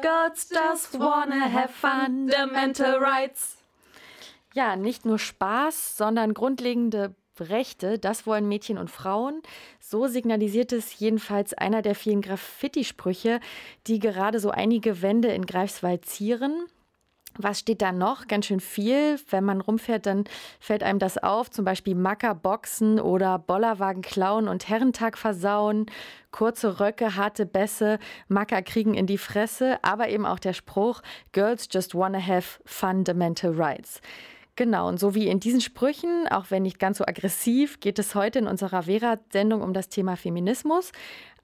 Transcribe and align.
Girls 0.00 0.48
just 0.50 0.98
wanna 0.98 1.52
have 1.52 1.68
fundamental 1.72 2.98
rights. 2.98 3.56
Ja, 4.54 4.76
nicht 4.76 5.04
nur 5.04 5.18
Spaß, 5.18 5.96
sondern 5.96 6.34
grundlegende 6.34 7.14
Rechte, 7.40 7.98
das 7.98 8.26
wollen 8.26 8.48
Mädchen 8.48 8.78
und 8.78 8.90
Frauen. 8.90 9.42
So 9.80 10.06
signalisiert 10.06 10.72
es 10.72 10.98
jedenfalls 10.98 11.54
einer 11.54 11.82
der 11.82 11.94
vielen 11.94 12.22
Graffiti-Sprüche, 12.22 13.40
die 13.86 13.98
gerade 13.98 14.40
so 14.40 14.50
einige 14.50 15.02
Wände 15.02 15.28
in 15.28 15.46
Greifswald 15.46 16.04
zieren. 16.06 16.66
Was 17.40 17.60
steht 17.60 17.82
da 17.82 17.92
noch? 17.92 18.26
Ganz 18.26 18.46
schön 18.46 18.58
viel. 18.58 19.20
Wenn 19.30 19.44
man 19.44 19.60
rumfährt, 19.60 20.06
dann 20.06 20.24
fällt 20.58 20.82
einem 20.82 20.98
das 20.98 21.18
auf. 21.18 21.50
Zum 21.50 21.64
Beispiel 21.64 21.94
Macker 21.94 22.34
boxen 22.34 22.98
oder 22.98 23.38
Bollerwagen 23.38 24.02
klauen 24.02 24.48
und 24.48 24.68
Herrentag 24.68 25.16
versauen. 25.16 25.86
Kurze 26.32 26.80
Röcke, 26.80 27.14
harte 27.14 27.46
Bässe, 27.46 28.00
Macker 28.26 28.62
kriegen 28.62 28.94
in 28.94 29.06
die 29.06 29.18
Fresse. 29.18 29.78
Aber 29.82 30.08
eben 30.08 30.26
auch 30.26 30.40
der 30.40 30.52
Spruch, 30.52 31.00
Girls 31.30 31.68
just 31.70 31.94
wanna 31.94 32.18
have 32.18 32.60
fundamental 32.64 33.52
rights. 33.52 34.00
Genau, 34.58 34.88
und 34.88 34.98
so 34.98 35.14
wie 35.14 35.28
in 35.28 35.38
diesen 35.38 35.60
Sprüchen, 35.60 36.26
auch 36.26 36.46
wenn 36.48 36.64
nicht 36.64 36.80
ganz 36.80 36.98
so 36.98 37.04
aggressiv, 37.06 37.78
geht 37.78 38.00
es 38.00 38.16
heute 38.16 38.40
in 38.40 38.48
unserer 38.48 38.82
Vera-Sendung 38.82 39.62
um 39.62 39.72
das 39.72 39.88
Thema 39.88 40.16
Feminismus. 40.16 40.90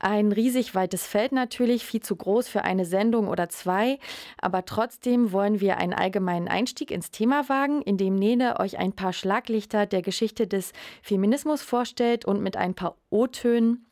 Ein 0.01 0.33
riesig 0.33 0.75
weites 0.75 1.07
Feld 1.07 1.31
natürlich, 1.31 1.85
viel 1.85 2.01
zu 2.01 2.17
groß 2.17 2.49
für 2.49 2.63
eine 2.63 2.85
Sendung 2.85 3.29
oder 3.29 3.49
zwei, 3.49 4.01
aber 4.39 4.65
trotzdem 4.65 5.31
wollen 5.31 5.61
wir 5.61 5.77
einen 5.77 5.93
allgemeinen 5.93 6.49
Einstieg 6.49 6.91
ins 6.91 7.13
Thema 7.13 7.49
wagen, 7.49 7.83
indem 7.83 8.17
Nene 8.17 8.59
euch 8.59 8.79
ein 8.79 8.93
paar 8.93 9.13
Schlaglichter 9.13 9.87
der 9.87 10.03
Geschichte 10.03 10.49
des 10.49 10.73
Feminismus 11.01 11.63
vorstellt 11.63 12.25
und 12.25 12.43
mit 12.43 12.57
ein 12.57 12.75
paar 12.75 12.97
O-Tönen 13.11 13.87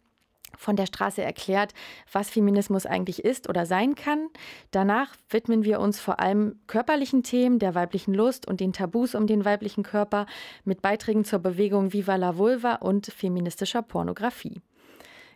von 0.56 0.76
der 0.76 0.86
Straße 0.86 1.22
erklärt, 1.22 1.72
was 2.10 2.30
Feminismus 2.30 2.86
eigentlich 2.86 3.24
ist 3.24 3.48
oder 3.48 3.66
sein 3.66 3.94
kann. 3.94 4.28
Danach 4.70 5.14
widmen 5.30 5.64
wir 5.64 5.80
uns 5.80 6.00
vor 6.00 6.20
allem 6.20 6.60
körperlichen 6.66 7.22
Themen, 7.22 7.58
der 7.58 7.74
weiblichen 7.74 8.14
Lust 8.14 8.46
und 8.46 8.60
den 8.60 8.72
Tabus 8.72 9.14
um 9.14 9.26
den 9.26 9.44
weiblichen 9.44 9.82
Körper 9.82 10.26
mit 10.64 10.82
Beiträgen 10.82 11.24
zur 11.24 11.38
Bewegung 11.38 11.92
Viva 11.92 12.16
la 12.16 12.36
Vulva 12.36 12.76
und 12.76 13.06
feministischer 13.06 13.82
Pornografie. 13.82 14.60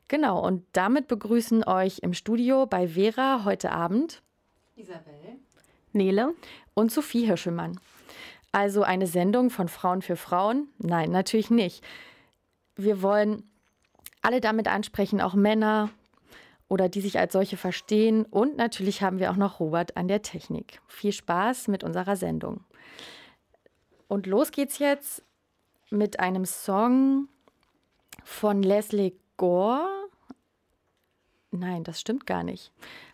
Genau, 0.08 0.40
und 0.44 0.64
damit 0.72 1.08
begrüßen 1.08 1.64
euch 1.64 1.98
im 2.00 2.14
Studio 2.14 2.66
bei 2.66 2.88
Vera 2.88 3.44
heute 3.44 3.72
Abend 3.72 4.22
Isabel. 4.76 5.14
Nele 5.92 6.34
und 6.74 6.92
Sophie 6.92 7.26
Hirschelmann. 7.26 7.80
Also 8.52 8.82
eine 8.82 9.06
Sendung 9.06 9.50
von 9.50 9.68
Frauen 9.68 10.02
für 10.02 10.16
Frauen? 10.16 10.68
Nein, 10.78 11.10
natürlich 11.10 11.50
nicht. 11.50 11.84
Wir 12.76 13.02
wollen 13.02 13.42
alle 14.26 14.40
damit 14.40 14.66
ansprechen, 14.66 15.20
auch 15.20 15.34
Männer 15.34 15.90
oder 16.68 16.88
die 16.88 17.00
sich 17.00 17.18
als 17.18 17.32
solche 17.32 17.56
verstehen. 17.56 18.24
Und 18.24 18.56
natürlich 18.56 19.02
haben 19.02 19.20
wir 19.20 19.30
auch 19.30 19.36
noch 19.36 19.60
Robert 19.60 19.96
an 19.96 20.08
der 20.08 20.22
Technik. 20.22 20.80
Viel 20.88 21.12
Spaß 21.12 21.68
mit 21.68 21.84
unserer 21.84 22.16
Sendung. 22.16 22.64
Und 24.08 24.26
los 24.26 24.50
geht's 24.50 24.78
jetzt 24.80 25.22
mit 25.90 26.18
einem 26.18 26.44
Song 26.44 27.28
von 28.24 28.62
Leslie 28.62 29.12
Gore. 29.36 29.86
Nein, 31.52 31.84
das 31.84 32.00
stimmt 32.00 32.26
gar 32.26 32.42
nicht. 32.42 32.72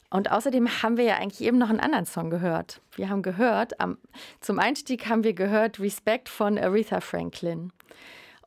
Und 0.09 0.31
außerdem 0.31 0.83
haben 0.83 0.97
wir 0.97 1.05
ja 1.05 1.17
eigentlich 1.17 1.47
eben 1.47 1.59
noch 1.59 1.71
einen 1.71 1.81
anderen 1.81 2.07
Song 2.07 2.31
gehört. 2.31 2.81
Wir 2.97 3.11
haben 3.11 3.23
gehört, 3.23 3.81
am, 3.81 3.99
zum 4.41 4.59
Einstieg 4.59 5.09
haben 5.09 5.25
wir 5.25 5.33
gehört 5.35 5.79
Respect 5.79 6.29
von 6.29 6.59
Aretha 6.59 7.01
Franklin. 7.01 7.73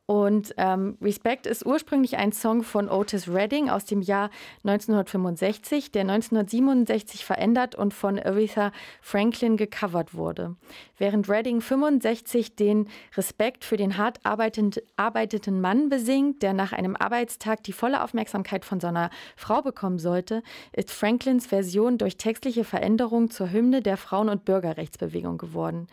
Und 0.08 0.54
ähm, 0.56 0.96
Respect 1.02 1.46
ist 1.46 1.66
ursprünglich 1.66 2.16
ein 2.16 2.30
Song 2.30 2.62
von 2.62 2.88
Otis 2.88 3.28
Redding 3.28 3.68
aus 3.68 3.86
dem 3.86 4.00
Jahr 4.00 4.30
1965, 4.62 5.90
der 5.90 6.02
1967 6.02 7.24
verändert 7.24 7.74
und 7.74 7.92
von 7.92 8.16
Aretha 8.16 8.70
Franklin 9.00 9.56
gecovert 9.56 10.14
wurde. 10.14 10.54
Während 10.96 11.28
Redding 11.28 11.60
65 11.60 12.54
den 12.54 12.88
Respekt 13.16 13.64
für 13.64 13.76
den 13.76 13.96
hart 13.96 14.20
arbeitend, 14.22 14.80
arbeitenden 14.96 15.60
Mann 15.60 15.88
besingt, 15.88 16.40
der 16.40 16.52
nach 16.52 16.72
einem 16.72 16.94
Arbeitstag 16.94 17.64
die 17.64 17.72
volle 17.72 18.04
Aufmerksamkeit 18.04 18.64
von 18.64 18.78
seiner 18.78 19.10
Frau 19.34 19.60
bekommen 19.60 19.98
sollte, 19.98 20.44
ist 20.70 20.92
Franklins 20.92 21.48
Version 21.48 21.98
durch 21.98 22.16
textliche 22.16 22.62
Veränderung 22.62 23.28
zur 23.28 23.50
Hymne 23.50 23.82
der 23.82 23.96
Frauen- 23.96 24.28
und 24.28 24.44
Bürgerrechtsbewegung 24.44 25.36
geworden. 25.36 25.88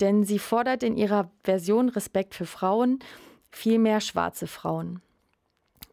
Denn 0.00 0.24
sie 0.24 0.38
fordert 0.38 0.82
in 0.82 0.98
ihrer 0.98 1.30
Version 1.44 1.88
Respekt 1.88 2.34
für 2.34 2.46
Frauen, 2.46 2.98
viel 3.56 3.78
mehr 3.78 4.00
schwarze 4.00 4.46
Frauen. 4.46 5.00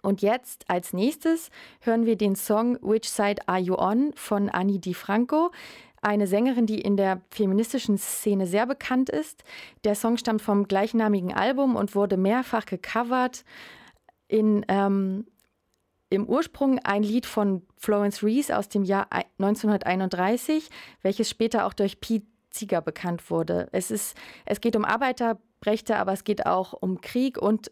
Und 0.02 0.22
jetzt 0.22 0.66
als 0.68 0.94
nächstes 0.94 1.50
hören 1.82 2.06
wir 2.06 2.16
den 2.16 2.36
Song 2.36 2.78
Which 2.82 3.10
Side 3.10 3.48
Are 3.48 3.60
You 3.60 3.76
On 3.76 4.12
von 4.16 4.50
Annie 4.50 4.80
DiFranco, 4.80 5.52
eine 6.02 6.26
Sängerin, 6.26 6.66
die 6.66 6.82
in 6.82 6.98
der 6.98 7.22
feministischen 7.30 7.98
Szene 8.00 8.48
sehr 8.48 8.66
bekannt 8.66 9.10
ist. 9.10 9.44
Der 9.84 9.94
Song 9.94 10.18
stammt 10.18 10.42
vom 10.42 10.68
gleichnamigen 10.68 11.32
Album 11.32 11.76
und 11.76 11.94
wurde 11.94 12.18
mehrfach 12.18 12.66
gecovert. 12.66 13.46
In, 14.28 14.66
ähm, 14.68 15.28
Im 16.10 16.28
Ursprung 16.28 16.80
ein 16.80 17.04
Lied 17.04 17.28
von 17.28 17.62
Florence 17.78 18.24
Rees 18.24 18.50
aus 18.50 18.70
dem 18.70 18.84
Jahr 18.84 19.08
1931, 19.38 20.70
welches 21.04 21.30
später 21.30 21.68
auch 21.68 21.74
durch 21.74 22.00
Pete 22.00 22.26
Zieger 22.50 22.82
bekannt 22.82 23.30
wurde. 23.30 23.70
Es, 23.72 23.92
ist, 23.92 24.18
es 24.46 24.60
geht 24.60 24.76
um 24.76 24.84
Arbeiterbrechte, 25.62 25.98
aber 25.98 26.14
es 26.14 26.24
geht 26.24 26.46
auch 26.46 26.74
um 26.74 27.02
Krieg 27.02 27.38
und, 27.38 27.72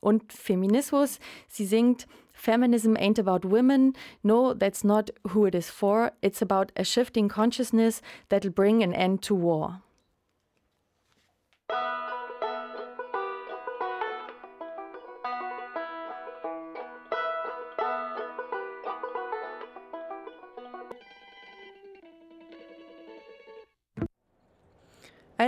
und 0.00 0.32
Feminismus. 0.32 1.18
Sie 1.48 1.64
singt 1.64 2.06
Feminism 2.32 2.96
ain't 2.96 3.18
about 3.18 3.48
women. 3.48 3.94
No, 4.22 4.54
that's 4.54 4.84
not 4.84 5.10
who 5.32 5.46
it 5.46 5.54
is 5.54 5.70
for. 5.70 6.12
It's 6.20 6.42
about 6.42 6.72
a 6.76 6.84
shifting 6.84 7.28
consciousness 7.28 8.00
that'll 8.28 8.50
bring 8.50 8.82
an 8.82 8.92
end 8.92 9.22
to 9.22 9.34
war. 9.34 9.82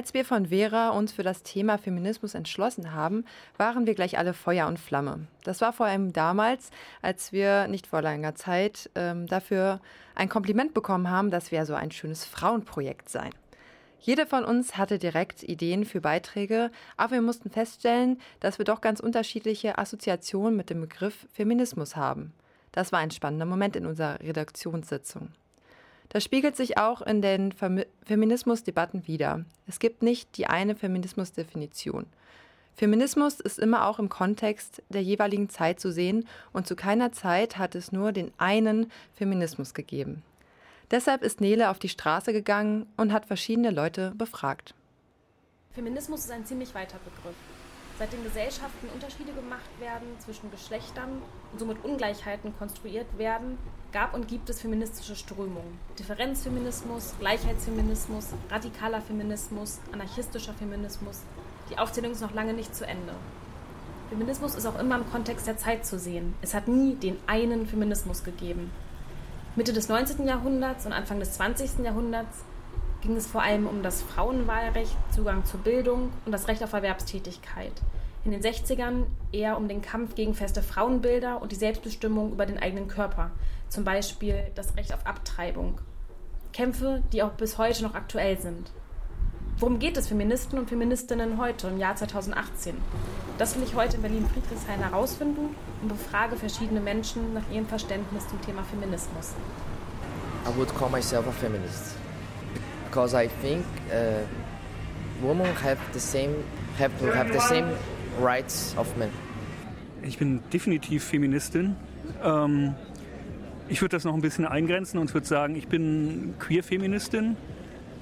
Als 0.01 0.15
wir 0.15 0.25
von 0.25 0.47
Vera 0.47 0.89
uns 0.93 1.13
für 1.13 1.23
das 1.23 1.43
Thema 1.43 1.77
Feminismus 1.77 2.35
entschlossen 2.35 2.95
haben, 2.95 3.27
waren 3.59 3.85
wir 3.85 3.95
gleich 3.95 4.17
alle 4.17 4.33
Feuer 4.33 4.67
und 4.67 4.79
Flamme. 4.79 5.27
Das 5.45 5.61
war 5.61 5.75
vor 5.75 5.85
allem 5.85 6.15
damals, 6.15 6.71
als 7.03 7.33
wir 7.33 7.69
nicht 7.69 7.87
vor 7.87 8.01
langer 8.01 8.35
Zeit 8.35 8.89
ähm, 8.95 9.27
dafür 9.27 9.79
ein 10.15 10.31
Kompliment 10.31 10.73
bekommen 10.73 11.11
haben, 11.11 11.31
dass 11.31 11.53
wir 11.53 11.67
so 11.67 11.75
ein 11.75 11.91
schönes 11.91 12.25
Frauenprojekt 12.25 13.11
seien. 13.11 13.35
Jeder 13.99 14.27
von 14.27 14.47
uns 14.47 14.79
hatte 14.79 14.99
direkt 14.99 15.43
Ideen 15.43 15.85
für 15.85 16.01
Beiträge, 16.01 16.71
aber 16.97 17.17
wir 17.17 17.23
mussten 17.23 17.51
feststellen, 17.51 18.19
dass 18.41 18.57
wir 18.57 18.65
doch 18.65 18.81
ganz 18.81 19.01
unterschiedliche 19.01 19.77
Assoziationen 19.77 20.57
mit 20.57 20.71
dem 20.71 20.81
Begriff 20.81 21.27
Feminismus 21.31 21.95
haben. 21.95 22.33
Das 22.73 22.91
war 22.91 23.01
ein 23.01 23.11
spannender 23.11 23.45
Moment 23.45 23.77
in 23.77 23.85
unserer 23.85 24.19
Redaktionssitzung. 24.21 25.29
Das 26.11 26.25
spiegelt 26.25 26.57
sich 26.57 26.77
auch 26.77 27.01
in 27.01 27.23
den 27.23 27.53
Fem 27.53 27.85
Feminismusdebatten 28.05 29.07
wider. 29.07 29.45
Es 29.67 29.79
gibt 29.79 30.03
nicht 30.03 30.37
die 30.37 30.47
eine 30.47 30.75
Feminismusdefinition. 30.75 32.07
Feminismus 32.75 33.41
ist 33.41 33.59
immer 33.59 33.87
auch 33.87 33.99
im 33.99 34.09
Kontext 34.09 34.83
der 34.89 35.03
jeweiligen 35.03 35.49
Zeit 35.49 35.81
zu 35.81 35.93
sehen 35.93 36.27
und 36.53 36.67
zu 36.67 36.77
keiner 36.77 37.13
Zeit 37.13 37.59
hat 37.59 37.75
es 37.75 37.93
nur 37.93 38.13
den 38.13 38.33
einen 38.39 38.91
Feminismus 39.15 39.73
gegeben. 39.73 40.23
Deshalb 40.91 41.23
ist 41.23 41.41
Nele 41.41 41.71
auf 41.71 41.79
die 41.79 41.89
Straße 41.89 42.33
gegangen 42.33 42.87
und 42.97 43.13
hat 43.13 43.27
verschiedene 43.27 43.71
Leute 43.71 44.13
befragt. 44.17 44.75
Feminismus 45.73 46.25
ist 46.25 46.33
ein 46.33 46.45
ziemlich 46.45 46.75
weiter 46.75 46.99
Begriff. 47.05 47.37
Seit 48.01 48.15
in 48.15 48.25
Gesellschaften 48.25 48.89
Unterschiede 48.95 49.35
gemacht 49.35 49.69
werden 49.79 50.09
zwischen 50.21 50.51
Geschlechtern 50.51 51.21
und 51.53 51.59
somit 51.59 51.85
Ungleichheiten 51.85 52.57
konstruiert 52.57 53.19
werden, 53.19 53.59
gab 53.93 54.15
und 54.15 54.27
gibt 54.27 54.49
es 54.49 54.63
feministische 54.63 55.15
Strömungen. 55.15 55.79
Differenzfeminismus, 55.99 57.13
Gleichheitsfeminismus, 57.19 58.29
radikaler 58.51 59.03
Feminismus, 59.03 59.81
anarchistischer 59.93 60.55
Feminismus. 60.55 61.21
Die 61.69 61.77
Aufzählung 61.77 62.13
ist 62.13 62.23
noch 62.23 62.33
lange 62.33 62.55
nicht 62.55 62.75
zu 62.75 62.87
Ende. 62.87 63.13
Feminismus 64.09 64.55
ist 64.55 64.65
auch 64.65 64.79
immer 64.79 64.97
im 64.97 65.11
Kontext 65.11 65.47
der 65.47 65.59
Zeit 65.59 65.85
zu 65.85 65.99
sehen. 65.99 66.35
Es 66.41 66.55
hat 66.55 66.69
nie 66.69 66.95
den 66.95 67.19
einen 67.27 67.67
Feminismus 67.67 68.25
gegeben. 68.25 68.71
Mitte 69.57 69.75
des 69.75 69.91
19. 69.91 70.27
Jahrhunderts 70.27 70.87
und 70.87 70.95
Anfang 70.95 71.21
des 71.21 71.33
20. 71.33 71.81
Jahrhunderts 71.85 72.45
ging 73.01 73.17
es 73.17 73.27
vor 73.27 73.43
allem 73.43 73.67
um 73.67 73.83
das 73.83 74.03
Frauenwahlrecht, 74.03 74.97
Zugang 75.15 75.45
zur 75.45 75.61
Bildung 75.61 76.11
und 76.27 76.33
das 76.33 76.49
Recht 76.49 76.63
auf 76.63 76.73
Erwerbstätigkeit. 76.73 77.73
In 78.25 78.33
den 78.33 78.43
60ern 78.43 79.05
eher 79.33 79.57
um 79.57 79.69
den 79.69 79.81
Kampf 79.81 80.15
gegen 80.15 80.35
feste 80.35 80.63
Frauenbilder 80.63 81.41
und 81.41 81.53
die 81.53 81.57
Selbstbestimmung 81.57 82.33
über 82.33 82.45
den 82.45 82.59
eigenen 82.59 82.89
Körper, 82.89 83.31
zum 83.69 83.85
Beispiel 83.85 84.51
das 84.55 84.77
Recht 84.77 84.93
auf 84.93 85.07
Abtreibung. 85.07 85.81
Kämpfe, 86.53 87.03
die 87.13 87.23
auch 87.23 87.33
bis 87.33 87.57
heute 87.57 87.83
noch 87.83 87.95
aktuell 87.95 88.39
sind. 88.39 88.71
Worum 89.59 89.79
geht 89.79 89.97
es 89.97 90.09
Feministen 90.09 90.59
und 90.59 90.69
Feministinnen 90.69 91.39
heute 91.39 91.69
im 91.69 91.79
Jahr 91.79 91.97
2018? 91.97 92.77
Das 93.39 93.57
will 93.57 93.63
ich 93.63 93.75
heute 93.75 93.97
in 93.97 94.03
Berlin-Friedrichshain 94.03 94.81
herausfinden 94.81 95.55
und 95.81 95.89
befrage 95.89 96.37
verschiedene 96.37 96.81
Menschen 96.81 97.35
nach 97.35 97.49
ihrem 97.53 97.67
Verständnis 97.67 98.29
zum 98.29 98.41
Thema 98.43 98.65
Feminismus. 98.65 99.33
I 100.47 100.57
would 100.57 100.75
call 100.75 100.91
myself 100.91 101.27
a 101.27 101.33
feminist 101.33 102.00
because 102.91 103.15
I 103.15 103.29
think 103.41 103.65
uh, 103.93 104.27
women 105.23 105.47
have 105.63 105.79
the 105.93 106.01
same 106.01 106.35
have 106.77 106.93
to 106.99 107.15
have 107.15 107.33
the 107.33 107.41
same 107.41 107.77
rights 108.19 108.75
of 108.77 108.97
men. 108.97 109.11
Ich 110.03 110.19
bin 110.19 110.41
definitiv 110.53 111.05
Feministin. 111.05 111.77
Ähm, 112.25 112.75
ich 113.69 113.81
würde 113.81 113.97
das 113.97 114.05
noch 114.05 114.15
ein 114.15 114.23
bisschen 114.23 114.45
eingrenzen 114.45 114.99
und 114.99 115.15
würde 115.15 115.27
sagen, 115.27 115.55
ich 115.55 115.69
bin 115.69 116.35
Queer-Feministin. 116.41 117.37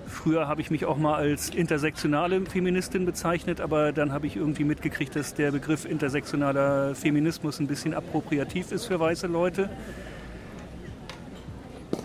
Früher 0.06 0.48
habe 0.48 0.62
ich 0.62 0.70
mich 0.70 0.86
auch 0.86 0.96
mal 0.96 1.16
als 1.16 1.50
intersektionale 1.50 2.40
Feministin 2.46 3.04
bezeichnet, 3.04 3.60
aber 3.60 3.92
dann 3.92 4.12
habe 4.12 4.26
ich 4.26 4.36
irgendwie 4.36 4.64
mitgekriegt, 4.64 5.14
dass 5.14 5.34
der 5.34 5.50
Begriff 5.50 5.84
intersektionaler 5.84 6.94
Feminismus 6.94 7.60
ein 7.60 7.66
bisschen 7.66 7.92
appropriativ 7.92 8.72
ist 8.72 8.86
für 8.86 8.98
weiße 8.98 9.26
Leute. 9.26 9.68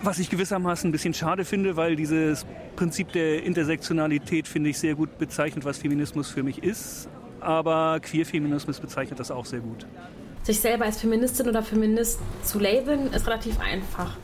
Was 0.04 0.18
ich 0.18 0.28
gewissermaßen 0.28 0.90
ein 0.90 0.92
bisschen 0.92 1.14
schade 1.14 1.46
finde, 1.46 1.76
weil 1.76 1.96
dieses 1.96 2.44
Prinzip 2.76 3.12
der 3.12 3.42
Intersektionalität 3.42 4.46
finde 4.46 4.68
ich 4.68 4.78
sehr 4.78 4.94
gut 4.94 5.16
bezeichnet, 5.16 5.64
was 5.64 5.78
Feminismus 5.78 6.28
für 6.28 6.42
mich 6.42 6.62
ist. 6.62 7.08
Aber 7.40 8.00
Queer-Feminismus 8.00 8.80
bezeichnet 8.80 9.18
das 9.18 9.30
auch 9.30 9.46
sehr 9.46 9.60
gut. 9.60 9.86
Sich 10.42 10.60
selber 10.60 10.84
als 10.84 11.00
Feministin 11.00 11.48
oder 11.48 11.62
Feminist 11.62 12.20
zu 12.42 12.58
labeln, 12.58 13.14
ist 13.14 13.26
relativ 13.26 13.58
einfach. 13.60 14.18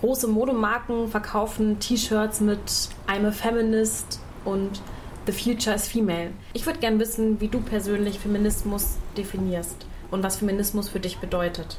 Große 0.00 0.26
Modemarken 0.26 1.06
verkaufen 1.06 1.78
T-Shirts 1.78 2.40
mit 2.40 2.58
I'm 3.06 3.24
a 3.24 3.30
Feminist 3.30 4.20
und 4.44 4.82
The 5.26 5.32
Future 5.32 5.76
is 5.76 5.86
Female. 5.86 6.30
Ich 6.54 6.66
würde 6.66 6.80
gerne 6.80 6.98
wissen, 6.98 7.40
wie 7.40 7.46
du 7.46 7.60
persönlich 7.60 8.18
Feminismus 8.18 8.96
definierst 9.16 9.86
und 10.10 10.24
was 10.24 10.38
Feminismus 10.38 10.88
für 10.88 10.98
dich 10.98 11.18
bedeutet. 11.18 11.78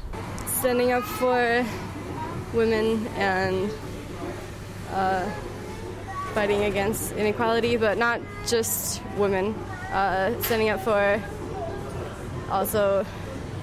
Standing 0.60 0.92
up 0.94 1.02
for 1.02 1.36
women 2.52 3.06
and 3.16 3.70
uh, 4.92 5.28
fighting 6.34 6.64
against 6.64 7.12
inequality, 7.12 7.76
but 7.76 7.98
not 7.98 8.20
just 8.46 9.02
women. 9.16 9.54
Uh, 9.92 10.40
standing 10.42 10.68
up 10.68 10.80
for 10.80 11.20
also 12.50 13.04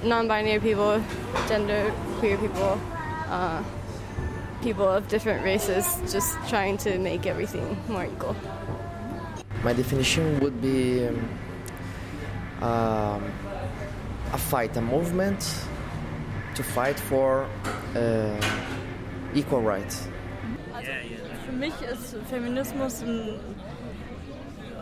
non-binary 0.03 0.59
people, 0.59 1.01
gender 1.47 1.93
queer 2.19 2.37
people, 2.37 2.79
uh, 3.29 3.63
people 4.61 4.87
of 4.87 5.07
different 5.07 5.43
races, 5.43 5.99
just 6.11 6.37
trying 6.49 6.77
to 6.77 6.97
make 6.99 7.25
everything 7.25 7.77
more 7.87 8.05
equal. 8.05 8.35
My 9.63 9.73
definition 9.73 10.39
would 10.39 10.61
be 10.61 11.07
um, 11.07 11.29
um, 12.61 13.31
a 14.33 14.37
fight, 14.37 14.75
a 14.77 14.81
movement 14.81 15.39
to 16.55 16.63
fight 16.63 16.99
for 16.99 17.47
uh, 17.95 18.39
equal 19.33 19.61
rights. 19.65 20.07
Also 20.75 20.91
für 21.45 21.51
mich 21.51 21.73
ist 21.81 22.15
Feminismus 22.29 23.01
ein, 23.01 23.39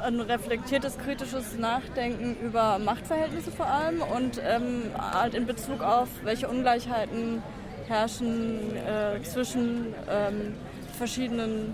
ein 0.04 0.20
reflektiertes, 0.20 0.98
kritisches 0.98 1.58
Nachdenken 1.58 2.36
über 2.46 2.80
Machtverhältnisse 2.80 3.52
vor 3.52 3.68
allem 3.68 4.02
und 4.02 4.42
ähm, 4.46 4.84
halt 5.00 5.34
in 5.34 5.46
Bezug 5.46 5.82
auf, 5.82 6.10
welche 6.24 6.48
Ungleichheiten 6.48 7.42
herrschen 7.88 8.76
äh, 8.76 9.22
zwischen 9.24 9.94
ähm, 10.10 10.56
verschiedenen 10.98 11.74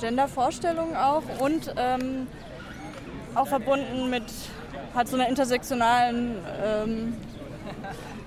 Gendervorstellungen 0.00 0.96
auch 0.96 1.22
und 1.40 1.74
ähm, 1.76 2.26
auch 3.34 3.46
verbunden 3.46 4.10
mit 4.10 4.24
halt 4.94 5.08
so 5.08 5.16
einer 5.16 5.28
intersektionalen 5.28 6.36
ähm, 6.64 7.14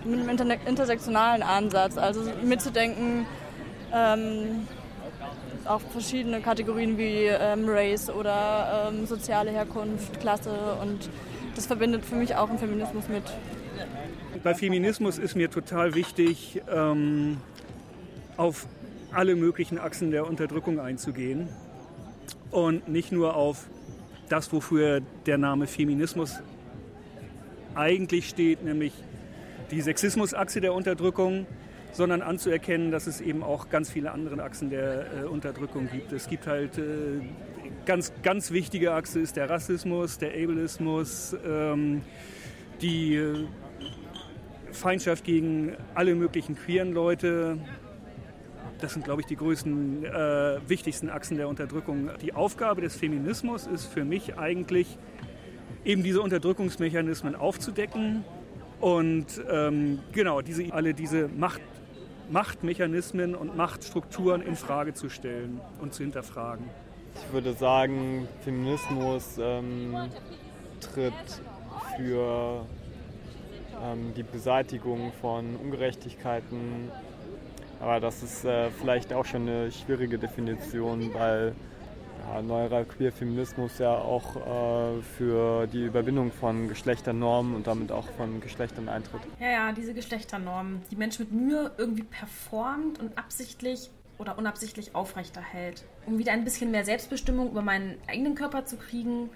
mit 0.04 0.20
einem 0.20 0.30
inter 0.30 0.68
intersektionalen 0.68 1.42
Ansatz, 1.42 1.98
also 1.98 2.22
mitzudenken, 2.44 3.26
ähm, 3.96 4.68
auch 5.66 5.82
verschiedene 5.82 6.42
Kategorien 6.42 6.98
wie 6.98 7.26
ähm, 7.28 7.66
Race 7.68 8.10
oder 8.10 8.90
ähm, 8.90 9.06
soziale 9.06 9.52
Herkunft, 9.52 10.20
Klasse 10.20 10.78
und 10.82 11.10
das 11.56 11.66
verbindet 11.66 12.06
für 12.06 12.16
mich 12.16 12.36
auch 12.36 12.50
einen 12.50 12.60
Feminismus 12.60 13.08
mit. 13.08 13.24
Bei 14.44 14.54
Feminismus 14.54 15.18
ist 15.18 15.36
mir 15.36 15.50
total 15.50 15.96
wichtig, 15.96 16.62
ähm, 16.70 17.38
auf 18.38 18.68
alle 19.12 19.36
möglichen 19.36 19.80
Achsen 19.80 20.12
der 20.12 20.28
Unterdrückung 20.28 20.80
einzugehen 20.80 21.48
und 22.52 22.90
nicht 22.90 23.12
nur 23.12 23.36
auf 23.36 23.68
das, 24.28 24.52
wofür 24.52 25.02
der 25.26 25.38
Name 25.38 25.68
Feminismus 25.68 26.42
eigentlich 27.76 28.28
steht, 28.30 28.64
nämlich 28.64 28.94
die 29.72 29.82
Sexismusachse 29.82 30.62
der 30.62 30.74
Unterdrückung, 30.74 31.48
sondern 31.96 32.22
anzuerkennen, 32.22 32.92
dass 32.92 33.08
es 33.08 33.22
eben 33.22 33.42
auch 33.42 33.70
ganz 33.70 33.90
viele 33.90 34.12
andere 34.12 34.44
Achsen 34.44 34.70
der 34.70 35.24
äh, 35.24 35.26
Unterdrückung 35.26 35.88
gibt. 35.90 36.12
Es 36.12 36.28
gibt 36.28 36.46
halt 36.46 36.78
äh, 36.78 37.22
ganz, 37.86 38.12
ganz 38.22 38.52
wichtige 38.52 38.94
Achse 38.94 39.22
ist 39.22 39.38
der 39.38 39.50
Rassismus, 39.50 40.18
der 40.18 40.32
Ableismus, 40.32 41.36
ähm, 41.48 42.02
die 42.82 43.16
äh, 43.16 43.48
Feindschaft 44.74 45.24
gegen 45.24 45.78
alle 45.94 46.16
möglichen 46.16 46.58
queeren 46.58 46.92
Leute. 46.92 47.58
Das 48.82 48.92
sind, 48.92 49.06
glaube 49.06 49.22
ich, 49.22 49.28
die 49.28 49.38
größten, 49.38 50.04
äh, 50.04 50.60
wichtigsten 50.68 51.10
Achsen 51.10 51.38
der 51.38 51.48
Unterdrückung. 51.48 52.10
Die 52.22 52.34
Aufgabe 52.34 52.82
des 52.82 52.98
Feminismus 52.98 53.68
ist 53.68 53.86
für 53.86 54.04
mich 54.04 54.38
eigentlich, 54.38 54.98
eben 55.86 56.04
diese 56.04 56.22
Unterdrückungsmechanismen 56.22 57.36
aufzudecken 57.36 58.26
und 58.82 59.26
ähm, 59.50 60.00
genau 60.12 60.42
diese, 60.42 60.74
alle 60.74 60.94
diese 60.94 61.30
Macht, 61.30 61.62
Machtmechanismen 62.30 63.36
und 63.36 63.56
Machtstrukturen 63.56 64.42
in 64.42 64.56
Frage 64.56 64.94
zu 64.94 65.10
stellen 65.10 65.62
und 65.82 65.94
zu 65.94 66.04
hinterfragen. 66.04 66.66
Ich 67.16 67.34
würde 67.34 67.54
sagen, 67.54 68.28
Feminismus 68.42 69.38
ähm, 69.40 69.96
tritt 70.82 71.14
für 71.96 72.66
ähm, 73.84 74.14
die 74.16 74.24
Beseitigung 74.24 75.14
von 75.22 75.56
Ungerechtigkeiten, 75.56 76.92
aber 77.80 78.00
das 78.00 78.24
ist 78.24 78.46
äh, 78.46 78.70
vielleicht 78.72 79.14
auch 79.14 79.26
schon 79.26 79.44
eine 79.44 79.72
schwierige 79.72 80.18
Definition, 80.18 81.14
weil 81.14 81.56
ja, 82.28 82.42
neuerer 82.42 82.84
Queer-Feminismus 82.84 83.80
ja 83.80 83.94
auch 83.94 84.36
äh, 84.36 85.02
für 85.18 85.68
die 85.68 85.86
Überwindung 85.86 86.32
von 86.32 86.68
Geschlechternormen 86.68 87.56
und 87.56 87.68
damit 87.68 87.92
auch 87.92 88.08
von 88.12 88.42
Geschlechtern 88.42 88.90
eintritt. 88.90 89.22
Ja, 89.40 89.50
ja, 89.50 89.72
diese 89.72 89.94
Geschlechternormen, 89.94 90.82
die 90.92 90.96
Mensch 90.96 91.20
mit 91.20 91.32
Mühe 91.32 91.72
irgendwie 91.78 92.04
performt 92.04 93.00
und 93.00 93.18
absichtlich 93.18 93.90
oder 94.18 94.38
unabsichtlich 94.38 94.96
aufrechterhält. 94.96 95.84
Um 96.06 96.18
wieder 96.18 96.32
ein 96.32 96.44
bisschen 96.44 96.72
mehr 96.72 96.86
Selbstbestimmung 96.86 97.52
über 97.52 97.62
meinen 97.62 97.98
eigenen 98.08 98.36
Körper 98.36 98.66
zu 98.66 98.78
kriegen 98.78 99.30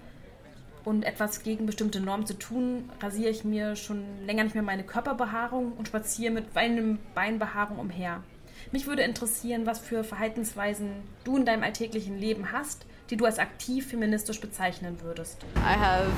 und 0.84 1.04
etwas 1.04 1.42
gegen 1.42 1.66
bestimmte 1.66 2.00
Normen 2.00 2.26
zu 2.26 2.38
tun, 2.38 2.90
rasiere 3.00 3.30
ich 3.30 3.44
mir 3.44 3.76
schon 3.76 4.02
länger 4.24 4.44
nicht 4.44 4.54
mehr 4.54 4.62
meine 4.62 4.84
Körperbehaarung 4.84 5.72
und 5.72 5.88
spaziere 5.88 6.32
mit 6.32 6.54
weinendem 6.54 6.98
Beinbehaarung 7.14 7.78
umher. 7.78 8.22
Mich 8.72 8.86
würde 8.86 9.02
interessieren, 9.02 9.66
was 9.66 9.78
für 9.78 10.04
Verhaltensweisen 10.04 10.90
du 11.24 11.36
in 11.36 11.44
deinem 11.44 11.62
alltäglichen 11.62 12.18
Leben 12.18 12.52
hast, 12.52 12.86
die 13.10 13.16
du 13.16 13.24
als 13.24 13.38
aktiv 13.38 13.88
feministisch 13.88 14.40
bezeichnen 14.40 14.98
würdest. 15.02 15.44
I 15.56 15.78
have 15.78 16.10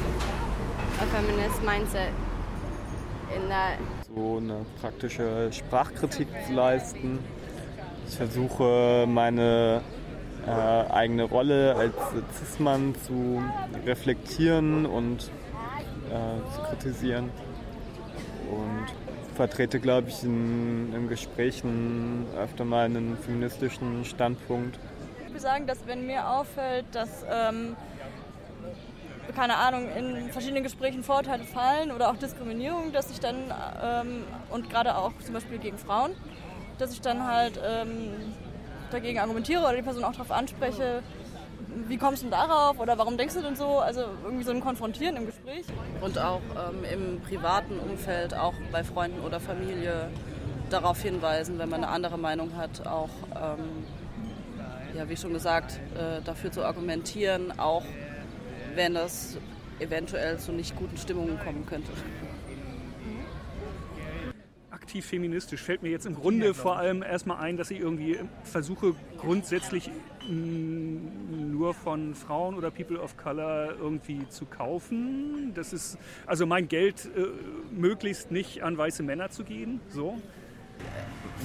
a 1.00 1.06
feminist 1.06 1.62
mindset 1.62 2.12
in 3.34 3.49
that 3.49 3.78
So 4.14 4.37
eine 4.37 4.66
praktische 4.80 5.50
Sprachkritik 5.52 6.28
zu 6.46 6.52
leisten. 6.52 7.18
Ich 8.06 8.16
versuche 8.16 9.06
meine 9.08 9.80
äh, 10.46 10.50
eigene 10.50 11.25
Rolle 11.25 11.75
als 11.76 11.94
Cis-Mann 12.37 12.94
zu 13.06 13.42
reflektieren 13.87 14.84
und 14.84 15.30
äh, 16.11 16.54
zu 16.54 16.62
kritisieren. 16.68 17.30
Und 18.50 19.01
vertrete, 19.33 19.81
glaube 19.81 20.09
ich, 20.09 20.23
in, 20.23 20.93
in 20.95 21.09
Gesprächen 21.09 22.27
öfter 22.37 22.65
mal 22.65 22.85
einen 22.85 23.17
feministischen 23.17 24.05
Standpunkt. 24.05 24.79
Ich 25.21 25.29
würde 25.29 25.41
sagen, 25.41 25.67
dass 25.67 25.87
wenn 25.87 26.07
mir 26.07 26.29
auffällt, 26.29 26.85
dass 26.93 27.25
ähm, 27.31 27.77
keine 29.35 29.57
Ahnung, 29.57 29.89
in 29.97 30.31
verschiedenen 30.31 30.62
Gesprächen 30.62 31.03
Vorurteile 31.03 31.45
fallen 31.45 31.91
oder 31.91 32.11
auch 32.11 32.17
Diskriminierung, 32.17 32.93
dass 32.93 33.11
ich 33.11 33.21
dann, 33.21 33.37
ähm, 33.83 34.25
und 34.51 34.69
gerade 34.69 34.97
auch 34.97 35.12
zum 35.25 35.35
Beispiel 35.35 35.59
gegen 35.59 35.79
Frauen, 35.79 36.12
dass 36.79 36.93
ich 36.93 37.01
dann 37.01 37.27
halt 37.27 37.59
ähm, 37.65 38.11
dagegen 38.91 39.19
argumentiere 39.19 39.62
oder 39.62 39.77
die 39.77 39.83
Person 39.83 40.05
auch 40.05 40.12
darauf 40.12 40.31
anspreche, 40.31 41.03
wie 41.88 41.97
kommst 41.97 42.23
du 42.23 42.28
denn 42.28 42.33
darauf 42.33 42.78
oder 42.78 42.99
warum 42.99 43.16
denkst 43.16 43.35
du 43.35 43.42
denn 43.42 43.57
so? 43.57 43.78
Also 43.78 44.04
irgendwie 44.25 44.45
so 44.45 44.50
ein 44.50 44.61
Konfrontieren 44.61 45.16
im 45.16 45.26
Gespräch. 45.26 45.66
Und 46.00 46.19
auch 46.19 46.40
ähm, 46.40 46.85
im 46.85 47.21
privaten 47.21 47.78
Umfeld, 47.78 48.35
auch 48.35 48.54
bei 48.71 48.85
Freunden 48.85 49.21
oder 49.21 49.40
Familie 49.40 50.09
darauf 50.71 51.02
hinweisen, 51.02 51.59
wenn 51.59 51.69
man 51.69 51.85
eine 51.85 51.92
andere 51.92 52.19
Meinung 52.19 52.57
hat, 52.57 52.87
auch, 52.87 53.11
ähm, 53.35 53.85
ja, 54.97 55.09
wie 55.09 55.16
schon 55.16 55.33
gesagt, 55.33 55.78
äh, 55.95 56.23
dafür 56.23 56.50
zu 56.50 56.64
argumentieren, 56.64 57.59
auch 57.59 57.85
wenn 58.75 58.97
es 58.97 59.37
eventuell 59.81 60.38
zu 60.38 60.52
nicht 60.52 60.76
guten 60.76 60.97
Stimmungen 60.97 61.38
kommen 61.38 61.66
könnte 61.66 61.92
aktiv 64.83 65.07
feministisch 65.07 65.62
fällt 65.62 65.83
mir 65.83 65.91
jetzt 65.91 66.07
im 66.07 66.17
Grunde 66.17 66.55
vor 66.55 66.77
allem 66.77 67.03
erstmal 67.03 67.39
ein, 67.39 67.57
dass 67.57 67.71
ich 67.71 67.79
irgendwie 67.79 68.19
versuche, 68.43 68.95
grundsätzlich 69.17 69.91
nur 70.29 71.73
von 71.73 72.15
Frauen 72.15 72.57
oder 72.57 72.71
People 72.71 72.99
of 72.99 73.17
Color 73.17 73.77
irgendwie 73.81 74.29
zu 74.29 74.45
kaufen. 74.45 75.53
Das 75.55 75.73
ist 75.73 75.99
also 76.27 76.47
mein 76.47 76.67
Geld 76.67 77.09
äh, 77.17 77.27
möglichst 77.73 78.33
nicht 78.33 78.62
an 78.62 78.77
weiße 78.77 79.03
Männer 79.05 79.31
zu 79.31 79.45
geben. 79.45 79.81
So. 79.89 80.19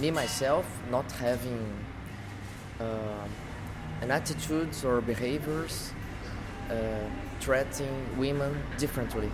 Me 0.02 0.12
myself 0.12 0.66
not 0.90 1.06
having 1.22 1.60
uh, 2.80 4.04
an 4.04 4.10
attitudes 4.12 4.84
or 4.84 5.02
behaviors 5.02 5.94
uh, 6.70 6.74
treating 7.40 7.90
women 8.18 8.52
differently, 8.80 9.30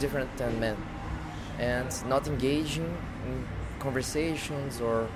different 0.00 0.28
than 0.36 0.58
men, 0.58 0.76
and 1.58 2.08
not 2.08 2.26
engaging 2.26 2.96
in 3.26 3.46
conversations 3.78 4.80
or 4.80 5.06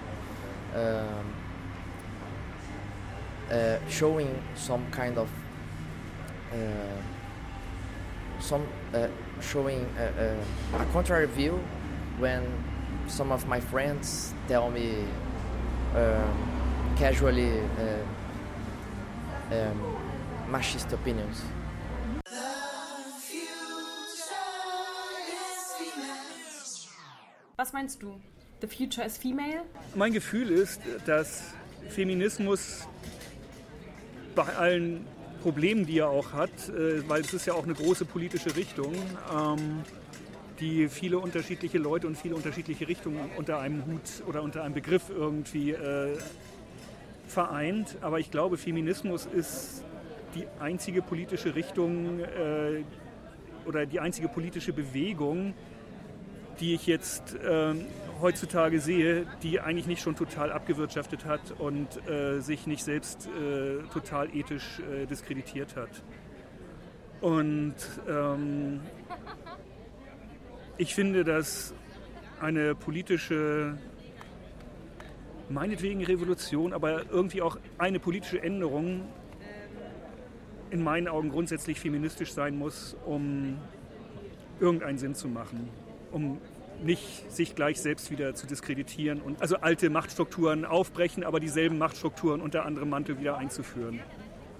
um, 0.74 1.34
uh, 3.50 3.78
showing 3.88 4.42
some 4.54 4.84
kind 4.90 5.18
of 5.18 5.28
uh, 6.52 6.56
some 8.40 8.66
uh, 8.94 9.08
showing 9.40 9.86
a, 9.98 10.36
a, 10.76 10.82
a, 10.82 10.86
contrary 10.92 11.26
view 11.26 11.60
when 12.18 12.42
some 13.06 13.32
of 13.32 13.46
my 13.48 13.60
friends 13.60 14.32
tell 14.46 14.70
me 14.70 15.04
um, 15.94 16.94
casually 16.96 17.60
uh, 17.60 19.54
um, 19.54 19.96
machist 20.50 20.92
opinions. 20.92 21.42
Was 27.58 27.72
meinst 27.72 28.04
du? 28.04 28.20
The 28.60 28.68
future 28.68 29.04
is 29.04 29.18
female? 29.18 29.64
Mein 29.96 30.12
Gefühl 30.12 30.48
ist, 30.48 30.80
dass 31.06 31.42
Feminismus 31.88 32.86
bei 34.36 34.44
allen 34.44 35.04
Problemen, 35.42 35.84
die 35.84 35.98
er 35.98 36.08
auch 36.08 36.32
hat, 36.34 36.52
äh, 36.68 37.08
weil 37.08 37.22
es 37.22 37.34
ist 37.34 37.46
ja 37.46 37.54
auch 37.54 37.64
eine 37.64 37.74
große 37.74 38.04
politische 38.04 38.54
Richtung, 38.54 38.94
ähm, 39.36 39.82
die 40.60 40.86
viele 40.86 41.18
unterschiedliche 41.18 41.78
Leute 41.78 42.06
und 42.06 42.16
viele 42.16 42.36
unterschiedliche 42.36 42.86
Richtungen 42.86 43.28
unter 43.36 43.58
einem 43.58 43.84
Hut 43.86 44.22
oder 44.28 44.44
unter 44.44 44.62
einem 44.62 44.74
Begriff 44.74 45.10
irgendwie 45.10 45.72
äh, 45.72 46.16
vereint. 47.26 47.96
Aber 48.02 48.20
ich 48.20 48.30
glaube, 48.30 48.56
Feminismus 48.56 49.26
ist 49.26 49.82
die 50.36 50.44
einzige 50.60 51.02
politische 51.02 51.56
Richtung 51.56 52.20
äh, 52.20 52.84
oder 53.66 53.84
die 53.84 53.98
einzige 53.98 54.28
politische 54.28 54.72
Bewegung, 54.72 55.54
die 56.60 56.74
ich 56.74 56.86
jetzt 56.86 57.34
äh, 57.34 57.74
heutzutage 58.20 58.80
sehe, 58.80 59.26
die 59.42 59.60
eigentlich 59.60 59.86
nicht 59.86 60.02
schon 60.02 60.16
total 60.16 60.50
abgewirtschaftet 60.50 61.24
hat 61.24 61.52
und 61.58 62.08
äh, 62.08 62.40
sich 62.40 62.66
nicht 62.66 62.82
selbst 62.82 63.28
äh, 63.28 63.82
total 63.92 64.34
ethisch 64.34 64.80
äh, 64.80 65.06
diskreditiert 65.06 65.76
hat. 65.76 66.02
Und 67.20 67.74
ähm, 68.08 68.80
ich 70.76 70.94
finde, 70.94 71.24
dass 71.24 71.74
eine 72.40 72.74
politische, 72.74 73.76
meinetwegen 75.48 76.04
Revolution, 76.04 76.72
aber 76.72 77.10
irgendwie 77.10 77.42
auch 77.42 77.58
eine 77.78 77.98
politische 77.98 78.42
Änderung 78.42 79.08
in 80.70 80.82
meinen 80.82 81.08
Augen 81.08 81.30
grundsätzlich 81.30 81.80
feministisch 81.80 82.32
sein 82.32 82.56
muss, 82.56 82.96
um 83.06 83.58
irgendeinen 84.60 84.98
Sinn 84.98 85.14
zu 85.14 85.28
machen 85.28 85.70
um 86.12 86.38
nicht 86.82 87.30
sich 87.30 87.54
gleich 87.54 87.80
selbst 87.80 88.10
wieder 88.10 88.34
zu 88.34 88.46
diskreditieren 88.46 89.20
und 89.20 89.40
also 89.40 89.56
alte 89.56 89.90
Machtstrukturen 89.90 90.64
aufbrechen, 90.64 91.24
aber 91.24 91.40
dieselben 91.40 91.78
Machtstrukturen 91.78 92.40
unter 92.40 92.64
anderem 92.64 92.90
Mantel 92.90 93.18
wieder 93.18 93.36
einzuführen. 93.38 94.00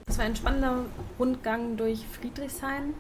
Das 0.06 0.18
war 0.18 0.24
ein 0.24 0.36
spannender 0.36 0.84
Rundgang 1.18 1.76
durch 1.76 2.00
Friedrichshain 2.06 2.94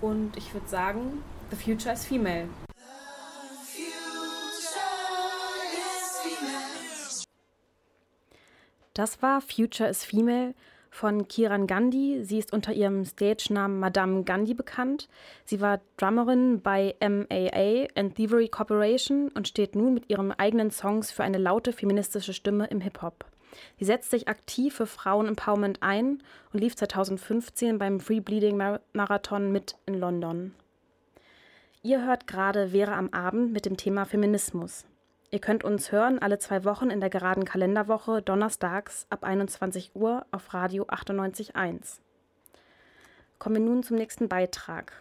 und 0.00 0.36
ich 0.36 0.52
würde 0.54 0.68
sagen, 0.68 1.22
the 1.50 1.56
future 1.56 1.92
is 1.92 2.04
female. 2.04 2.48
Das 8.94 9.20
war 9.20 9.42
Future 9.42 9.90
is 9.90 10.04
Female 10.04 10.54
von 10.96 11.28
Kiran 11.28 11.66
Gandhi. 11.66 12.24
Sie 12.24 12.38
ist 12.38 12.52
unter 12.52 12.72
ihrem 12.72 13.04
Stage-Namen 13.04 13.78
Madame 13.78 14.24
Gandhi 14.24 14.54
bekannt. 14.54 15.08
Sie 15.44 15.60
war 15.60 15.80
Drummerin 15.98 16.62
bei 16.62 16.96
MAA 17.00 17.88
and 17.94 18.14
Thievery 18.14 18.48
Corporation 18.48 19.28
und 19.28 19.46
steht 19.46 19.76
nun 19.76 19.92
mit 19.92 20.08
ihren 20.08 20.32
eigenen 20.32 20.70
Songs 20.70 21.12
für 21.12 21.22
eine 21.22 21.38
laute 21.38 21.72
feministische 21.72 22.32
Stimme 22.32 22.66
im 22.68 22.80
Hip-Hop. 22.80 23.26
Sie 23.78 23.84
setzt 23.84 24.10
sich 24.10 24.28
aktiv 24.28 24.74
für 24.74 24.86
Frauen-Empowerment 24.86 25.82
ein 25.82 26.22
und 26.52 26.60
lief 26.60 26.74
2015 26.76 27.78
beim 27.78 28.00
Free 28.00 28.20
Bleeding 28.20 28.56
Marathon 28.92 29.52
mit 29.52 29.76
in 29.84 29.94
London. 30.00 30.54
Ihr 31.82 32.04
hört 32.04 32.26
gerade 32.26 32.68
Vera 32.70 32.96
am 32.96 33.10
Abend 33.10 33.52
mit 33.52 33.66
dem 33.66 33.76
Thema 33.76 34.06
Feminismus. 34.06 34.86
Ihr 35.30 35.40
könnt 35.40 35.64
uns 35.64 35.90
hören 35.90 36.20
alle 36.20 36.38
zwei 36.38 36.64
Wochen 36.64 36.90
in 36.90 37.00
der 37.00 37.10
geraden 37.10 37.44
Kalenderwoche 37.44 38.22
donnerstags 38.22 39.06
ab 39.10 39.24
21 39.24 39.90
Uhr 39.94 40.24
auf 40.30 40.54
Radio 40.54 40.84
98.1. 40.84 41.98
Kommen 43.38 43.56
wir 43.56 43.62
nun 43.62 43.82
zum 43.82 43.96
nächsten 43.96 44.28
Beitrag. 44.28 44.92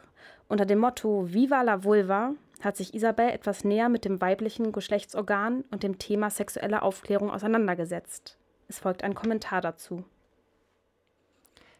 Unter 0.48 0.66
dem 0.66 0.80
Motto 0.80 1.32
Viva 1.32 1.62
la 1.62 1.84
Vulva 1.84 2.34
hat 2.62 2.76
sich 2.76 2.94
Isabel 2.94 3.30
etwas 3.30 3.64
näher 3.64 3.90
mit 3.90 4.06
dem 4.06 4.20
weiblichen 4.20 4.72
Geschlechtsorgan 4.72 5.64
und 5.72 5.84
dem 5.84 6.00
Thema 6.00 6.30
sexuelle 6.30 6.82
Aufklärung 6.82 7.30
auseinandergesetzt. 7.30 8.38
Es 8.68 8.80
folgt 8.80 9.04
ein 9.04 9.14
Kommentar 9.14 9.62
dazu. 9.62 10.04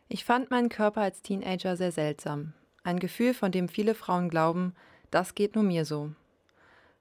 Ich 0.08 0.24
fand 0.24 0.52
meinen 0.52 0.70
Körper 0.70 1.02
als 1.02 1.24
Teenager 1.24 1.76
sehr 1.76 1.92
seltsam. 1.92 2.54
Ein 2.84 3.00
Gefühl, 3.00 3.34
von 3.34 3.52
dem 3.52 3.68
viele 3.68 3.96
Frauen 3.96 4.30
glauben, 4.30 4.76
das 5.10 5.34
geht 5.34 5.56
nur 5.56 5.64
mir 5.64 5.86
so. 5.86 6.12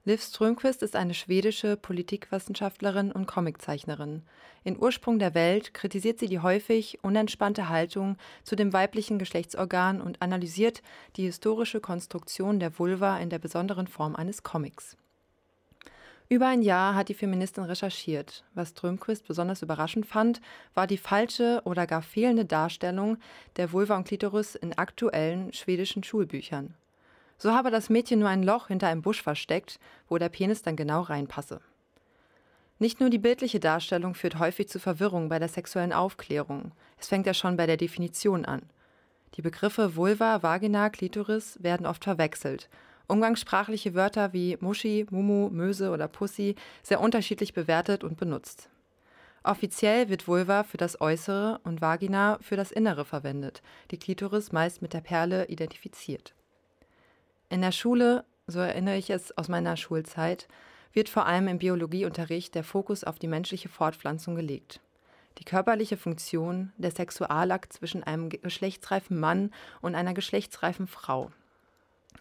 Liv 0.07 0.23
Strömquist 0.23 0.83
ist 0.83 0.97
eine 0.97 1.15
schwedische 1.15 1.79
Politikwissenschaftlerin 1.79 3.11
und 3.11 3.25
Comiczeichnerin. 3.25 4.21
In 4.63 4.79
Ursprung 4.79 5.19
der 5.19 5.33
Welt 5.33 5.73
kritisiert 5.73 6.19
sie 6.19 6.27
die 6.27 6.41
häufig 6.41 6.99
unentspannte 7.03 7.71
Haltung 7.71 8.19
zu 8.43 8.55
dem 8.55 8.75
weiblichen 8.75 9.19
Geschlechtsorgan 9.19 10.03
und 10.03 10.21
analysiert 10.21 10.83
die 11.17 11.25
historische 11.25 11.81
Konstruktion 11.81 12.61
der 12.61 12.79
Vulva 12.79 13.17
in 13.17 13.31
der 13.31 13.39
besonderen 13.39 13.87
Form 13.87 14.15
eines 14.15 14.43
Comics. 14.43 14.99
Über 16.29 16.49
ein 16.49 16.61
Jahr 16.61 16.95
hat 16.95 17.09
die 17.09 17.15
Feministin 17.15 17.65
recherchiert. 17.65 18.45
Was 18.53 18.71
Strömquist 18.71 19.27
besonders 19.27 19.63
überraschend 19.63 20.05
fand, 20.05 20.43
war 20.75 20.87
die 20.87 20.99
falsche 20.99 21.63
oder 21.65 21.87
gar 21.87 22.03
fehlende 22.03 22.45
Darstellung 22.45 23.17
der 23.57 23.73
Vulva 23.73 23.97
und 23.97 24.07
Klitoris 24.07 24.55
in 24.55 24.77
aktuellen 24.77 25.55
schwedischen 25.55 26.05
Schulbüchern. 26.05 26.75
So 27.38 27.53
habe 27.53 27.71
das 27.71 27.91
Mädchen 27.91 28.21
nur 28.21 28.29
ein 28.29 28.43
Loch 28.43 28.69
hinter 28.69 28.88
einem 28.88 29.03
Busch 29.03 29.23
versteckt, 29.23 29.79
wo 30.09 30.19
der 30.19 30.29
Penis 30.29 30.62
dann 30.62 30.76
genau 30.76 31.03
reinpasse. 31.03 31.61
Nicht 32.79 33.00
nur 33.00 33.11
die 33.11 33.19
bildliche 33.19 33.61
Darstellung 33.61 34.14
führt 34.14 34.38
häufig 34.38 34.69
zu 34.69 34.81
Verwirrung 34.81 35.29
bei 35.29 35.38
der 35.38 35.49
sexuellen 35.49 35.93
Aufklärung. 35.93 36.73
Es 36.99 37.09
fängt 37.09 37.26
ja 37.26 37.35
schon 37.35 37.57
bei 37.57 37.67
der 37.67 37.76
Definition 37.76 38.45
an. 38.45 38.62
Die 39.37 39.43
Begriffe 39.43 39.97
Vulva, 39.97 40.43
Vagina, 40.43 40.91
Klitoris 40.91 41.59
werden 41.62 41.87
oft 41.87 42.05
verwechselt. 42.05 42.69
Umgangssprachliche 43.07 43.95
Wörter 43.95 44.33
wie 44.33 44.57
Muschi, 44.61 45.07
Mumu, 45.11 45.50
Möse 45.50 45.91
oder 45.91 46.09
Pussy 46.09 46.57
sehr 46.83 47.00
unterschiedlich 47.00 47.53
bewertet 47.53 48.03
und 48.03 48.17
benutzt. 48.17 48.71
Offiziell 49.43 50.09
wird 50.09 50.26
Vulva 50.26 50.64
für 50.64 50.79
das 50.79 51.00
Äußere 51.00 51.61
und 51.64 51.83
Vagina 51.83 52.38
für 52.41 52.57
das 52.57 52.73
Innere 52.73 53.05
verwendet, 53.05 53.62
die 53.91 53.99
Klitoris 53.99 54.53
meist 54.53 54.81
mit 54.81 54.95
der 54.95 55.03
Perle 55.03 55.47
identifiziert. 55.49 56.35
In 57.55 57.61
der 57.61 57.71
Schule, 57.71 58.25
so 58.49 58.59
erinnere 58.59 58.97
ich 58.97 59.11
es 59.11 59.39
aus 59.39 59.47
meiner 59.47 59.77
Schulzeit, 59.77 60.49
wird 60.93 61.09
vor 61.09 61.27
allem 61.27 61.47
im 61.47 61.59
Biologieunterricht 61.59 62.53
der 62.57 62.65
Fokus 62.65 63.05
auf 63.05 63.21
die 63.21 63.29
menschliche 63.29 63.69
Fortpflanzung 63.69 64.35
gelegt. 64.35 64.81
die 65.39 65.45
körperliche 65.45 65.97
Funktion, 65.97 66.73
der 66.79 66.91
Sexualakt 66.91 67.73
zwischen 67.73 68.03
einem 68.03 68.29
geschlechtsreifen 68.29 69.21
Mann 69.21 69.53
und 69.83 69.95
einer 69.95 70.15
geschlechtsreifen 70.15 70.89
Frau. 70.89 71.31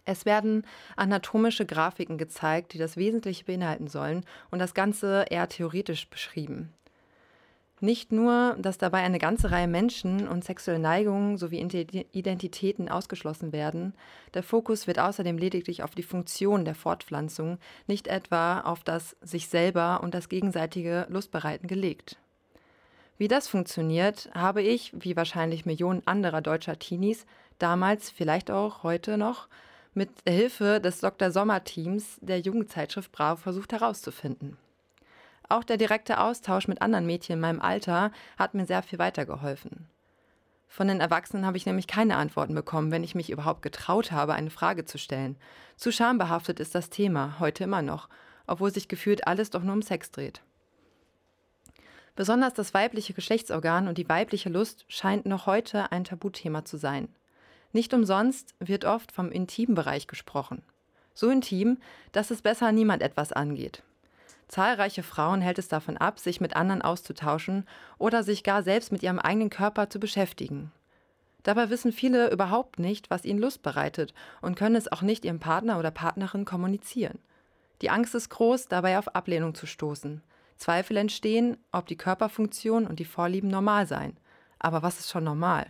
Es 0.04 0.24
werden 0.24 0.64
anatomische 0.94 1.66
Grafiken 1.66 2.16
gezeigt, 2.16 2.72
die 2.72 2.78
das 2.78 2.96
Wesentliche 2.96 3.44
beinhalten 3.44 3.88
sollen 3.88 4.24
und 4.52 4.60
das 4.60 4.72
Ganze 4.72 5.24
eher 5.30 5.48
theoretisch 5.48 6.08
beschrieben. 6.08 6.72
Nicht 7.84 8.12
nur, 8.12 8.56
dass 8.58 8.78
dabei 8.78 9.02
eine 9.02 9.18
ganze 9.18 9.50
Reihe 9.50 9.68
Menschen 9.68 10.26
und 10.26 10.42
sexuelle 10.42 10.78
Neigungen 10.78 11.36
sowie 11.36 11.60
Identitäten 12.12 12.88
ausgeschlossen 12.88 13.52
werden, 13.52 13.92
der 14.32 14.42
Fokus 14.42 14.86
wird 14.86 14.98
außerdem 14.98 15.36
lediglich 15.36 15.82
auf 15.82 15.94
die 15.94 16.02
Funktion 16.02 16.64
der 16.64 16.74
Fortpflanzung, 16.74 17.58
nicht 17.86 18.06
etwa 18.06 18.60
auf 18.60 18.84
das 18.84 19.18
sich 19.20 19.48
selber 19.48 20.00
und 20.02 20.14
das 20.14 20.30
gegenseitige 20.30 21.06
Lustbereiten 21.10 21.68
gelegt. 21.68 22.16
Wie 23.18 23.28
das 23.28 23.48
funktioniert, 23.48 24.30
habe 24.32 24.62
ich, 24.62 24.94
wie 24.98 25.14
wahrscheinlich 25.14 25.66
Millionen 25.66 26.06
anderer 26.06 26.40
deutscher 26.40 26.78
Teenies, 26.78 27.26
damals, 27.58 28.08
vielleicht 28.08 28.50
auch 28.50 28.82
heute 28.82 29.18
noch, 29.18 29.46
mit 29.92 30.08
Hilfe 30.26 30.80
des 30.80 31.00
Dr. 31.00 31.30
Sommer-Teams 31.30 32.16
der 32.22 32.40
Jugendzeitschrift 32.40 33.12
Bravo 33.12 33.42
versucht 33.42 33.72
herauszufinden. 33.72 34.56
Auch 35.48 35.64
der 35.64 35.76
direkte 35.76 36.20
Austausch 36.20 36.68
mit 36.68 36.80
anderen 36.80 37.06
Mädchen 37.06 37.34
in 37.34 37.40
meinem 37.40 37.60
Alter 37.60 38.10
hat 38.38 38.54
mir 38.54 38.66
sehr 38.66 38.82
viel 38.82 38.98
weitergeholfen. 38.98 39.88
Von 40.68 40.88
den 40.88 41.00
Erwachsenen 41.00 41.46
habe 41.46 41.56
ich 41.56 41.66
nämlich 41.66 41.86
keine 41.86 42.16
Antworten 42.16 42.54
bekommen, 42.54 42.90
wenn 42.90 43.04
ich 43.04 43.14
mich 43.14 43.30
überhaupt 43.30 43.62
getraut 43.62 44.10
habe, 44.10 44.34
eine 44.34 44.50
Frage 44.50 44.84
zu 44.84 44.98
stellen. 44.98 45.36
Zu 45.76 45.92
schambehaftet 45.92 46.58
ist 46.58 46.74
das 46.74 46.90
Thema, 46.90 47.38
heute 47.38 47.64
immer 47.64 47.82
noch, 47.82 48.08
obwohl 48.46 48.72
sich 48.72 48.88
gefühlt 48.88 49.26
alles 49.26 49.50
doch 49.50 49.62
nur 49.62 49.74
um 49.74 49.82
Sex 49.82 50.10
dreht. 50.10 50.42
Besonders 52.16 52.54
das 52.54 52.74
weibliche 52.74 53.12
Geschlechtsorgan 53.12 53.86
und 53.86 53.98
die 53.98 54.08
weibliche 54.08 54.48
Lust 54.48 54.84
scheint 54.88 55.26
noch 55.26 55.46
heute 55.46 55.92
ein 55.92 56.04
Tabuthema 56.04 56.64
zu 56.64 56.76
sein. 56.76 57.08
Nicht 57.72 57.92
umsonst 57.92 58.54
wird 58.60 58.84
oft 58.84 59.12
vom 59.12 59.30
intimen 59.30 59.74
Bereich 59.74 60.06
gesprochen. 60.06 60.62
So 61.12 61.30
intim, 61.30 61.78
dass 62.12 62.30
es 62.30 62.42
besser 62.42 62.72
niemand 62.72 63.02
etwas 63.02 63.32
angeht. 63.32 63.82
Zahlreiche 64.48 65.02
Frauen 65.02 65.40
hält 65.40 65.58
es 65.58 65.68
davon 65.68 65.96
ab, 65.96 66.18
sich 66.18 66.40
mit 66.40 66.56
anderen 66.56 66.82
auszutauschen 66.82 67.66
oder 67.98 68.22
sich 68.22 68.44
gar 68.44 68.62
selbst 68.62 68.92
mit 68.92 69.02
ihrem 69.02 69.18
eigenen 69.18 69.50
Körper 69.50 69.88
zu 69.88 69.98
beschäftigen. 69.98 70.70
Dabei 71.42 71.70
wissen 71.70 71.92
viele 71.92 72.30
überhaupt 72.30 72.78
nicht, 72.78 73.10
was 73.10 73.24
ihnen 73.24 73.38
Lust 73.38 73.62
bereitet 73.62 74.14
und 74.40 74.56
können 74.56 74.76
es 74.76 74.90
auch 74.90 75.02
nicht 75.02 75.24
ihrem 75.24 75.40
Partner 75.40 75.78
oder 75.78 75.90
Partnerin 75.90 76.44
kommunizieren. 76.44 77.18
Die 77.82 77.90
Angst 77.90 78.14
ist 78.14 78.30
groß, 78.30 78.68
dabei 78.68 78.98
auf 78.98 79.14
Ablehnung 79.14 79.54
zu 79.54 79.66
stoßen. 79.66 80.22
Zweifel 80.56 80.96
entstehen, 80.96 81.58
ob 81.72 81.86
die 81.86 81.96
Körperfunktion 81.96 82.86
und 82.86 82.98
die 82.98 83.04
Vorlieben 83.04 83.48
normal 83.48 83.86
seien. 83.86 84.16
Aber 84.58 84.82
was 84.82 85.00
ist 85.00 85.10
schon 85.10 85.24
normal? 85.24 85.66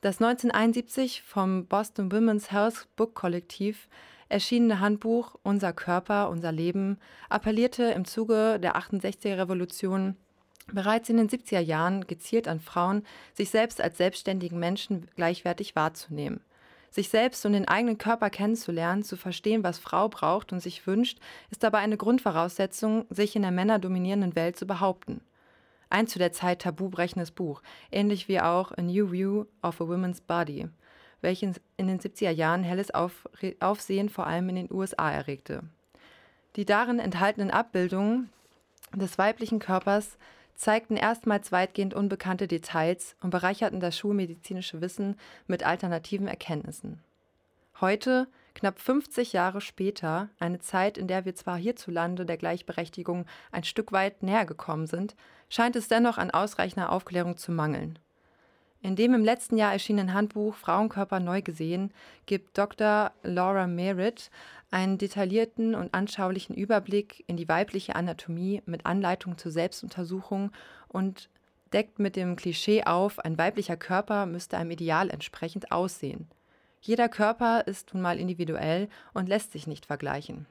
Das 0.00 0.16
1971 0.16 1.22
vom 1.22 1.66
Boston 1.66 2.10
Women's 2.10 2.50
Health 2.50 2.88
Book 2.96 3.14
Kollektiv 3.14 3.88
erschienene 4.30 4.80
Handbuch 4.80 5.36
Unser 5.42 5.72
Körper, 5.72 6.30
unser 6.30 6.52
Leben 6.52 6.98
appellierte 7.28 7.84
im 7.84 8.04
Zuge 8.06 8.58
der 8.58 8.76
68er 8.76 9.36
Revolution 9.36 10.16
bereits 10.72 11.08
in 11.08 11.16
den 11.16 11.28
70er 11.28 11.60
Jahren 11.60 12.06
gezielt 12.06 12.46
an 12.48 12.60
Frauen, 12.60 13.04
sich 13.34 13.50
selbst 13.50 13.80
als 13.80 13.98
selbstständigen 13.98 14.58
Menschen 14.58 15.08
gleichwertig 15.16 15.74
wahrzunehmen 15.74 16.40
sich 16.90 17.08
selbst 17.08 17.46
und 17.46 17.52
den 17.52 17.68
eigenen 17.68 17.98
Körper 17.98 18.30
kennenzulernen, 18.30 19.02
zu 19.02 19.16
verstehen, 19.16 19.62
was 19.62 19.78
Frau 19.78 20.08
braucht 20.08 20.52
und 20.52 20.60
sich 20.60 20.86
wünscht, 20.86 21.18
ist 21.50 21.62
dabei 21.62 21.78
eine 21.78 21.96
Grundvoraussetzung, 21.96 23.06
sich 23.10 23.36
in 23.36 23.42
der 23.42 23.52
männerdominierenden 23.52 24.34
Welt 24.34 24.56
zu 24.56 24.66
behaupten. 24.66 25.20
Ein 25.88 26.06
zu 26.06 26.18
der 26.18 26.32
Zeit 26.32 26.62
tabubrechendes 26.62 27.30
Buch, 27.30 27.62
ähnlich 27.90 28.28
wie 28.28 28.40
auch 28.40 28.72
A 28.72 28.82
New 28.82 29.10
View 29.10 29.44
of 29.62 29.80
a 29.80 29.88
Woman's 29.88 30.20
Body, 30.20 30.68
welches 31.20 31.60
in 31.76 31.86
den 31.86 32.00
70er 32.00 32.30
Jahren 32.30 32.62
helles 32.62 32.90
Aufsehen 32.92 34.08
vor 34.08 34.26
allem 34.26 34.48
in 34.48 34.56
den 34.56 34.72
USA 34.72 35.10
erregte. 35.10 35.62
Die 36.56 36.64
darin 36.64 36.98
enthaltenen 36.98 37.50
Abbildungen 37.50 38.30
des 38.94 39.18
weiblichen 39.18 39.58
Körpers 39.60 40.18
zeigten 40.56 40.96
erstmals 40.96 41.52
weitgehend 41.52 41.94
unbekannte 41.94 42.46
Details 42.46 43.16
und 43.22 43.30
bereicherten 43.30 43.80
das 43.80 43.96
schulmedizinische 43.96 44.80
Wissen 44.80 45.16
mit 45.46 45.64
alternativen 45.64 46.28
Erkenntnissen. 46.28 47.00
Heute, 47.80 48.28
knapp 48.54 48.78
50 48.78 49.32
Jahre 49.32 49.62
später, 49.62 50.28
eine 50.38 50.58
Zeit, 50.58 50.98
in 50.98 51.06
der 51.06 51.24
wir 51.24 51.34
zwar 51.34 51.56
hierzulande 51.56 52.26
der 52.26 52.36
Gleichberechtigung 52.36 53.24
ein 53.52 53.64
Stück 53.64 53.92
weit 53.92 54.22
näher 54.22 54.44
gekommen 54.44 54.86
sind, 54.86 55.16
scheint 55.48 55.76
es 55.76 55.88
dennoch 55.88 56.18
an 56.18 56.30
ausreichender 56.30 56.92
Aufklärung 56.92 57.38
zu 57.38 57.52
mangeln. 57.52 57.98
In 58.82 58.96
dem 58.96 59.12
im 59.12 59.24
letzten 59.24 59.58
Jahr 59.58 59.72
erschienenen 59.72 60.14
Handbuch 60.14 60.54
Frauenkörper 60.54 61.20
neu 61.20 61.42
gesehen 61.42 61.92
gibt 62.24 62.56
Dr. 62.56 63.12
Laura 63.22 63.66
Merritt 63.66 64.30
einen 64.70 64.96
detaillierten 64.96 65.74
und 65.74 65.92
anschaulichen 65.92 66.56
Überblick 66.56 67.24
in 67.26 67.36
die 67.36 67.48
weibliche 67.48 67.94
Anatomie 67.94 68.62
mit 68.64 68.86
Anleitung 68.86 69.36
zur 69.36 69.52
Selbstuntersuchung 69.52 70.50
und 70.88 71.28
deckt 71.74 71.98
mit 71.98 72.16
dem 72.16 72.36
Klischee 72.36 72.84
auf, 72.84 73.18
ein 73.18 73.36
weiblicher 73.36 73.76
Körper 73.76 74.24
müsste 74.24 74.56
einem 74.56 74.70
Ideal 74.70 75.10
entsprechend 75.10 75.72
aussehen. 75.72 76.28
Jeder 76.80 77.10
Körper 77.10 77.66
ist 77.66 77.92
nun 77.92 78.02
mal 78.02 78.18
individuell 78.18 78.88
und 79.12 79.28
lässt 79.28 79.52
sich 79.52 79.66
nicht 79.66 79.84
vergleichen. 79.84 80.46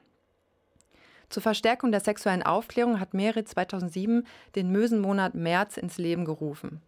Zur 1.30 1.42
Verstärkung 1.42 1.90
der 1.90 2.00
sexuellen 2.00 2.44
Aufklärung 2.44 3.00
hat 3.00 3.14
Merit 3.14 3.48
2007 3.48 4.24
den 4.54 4.70
Mösenmonat 4.70 5.34
März 5.34 5.76
ins 5.76 5.98
Leben 5.98 6.24
gerufen. 6.24 6.80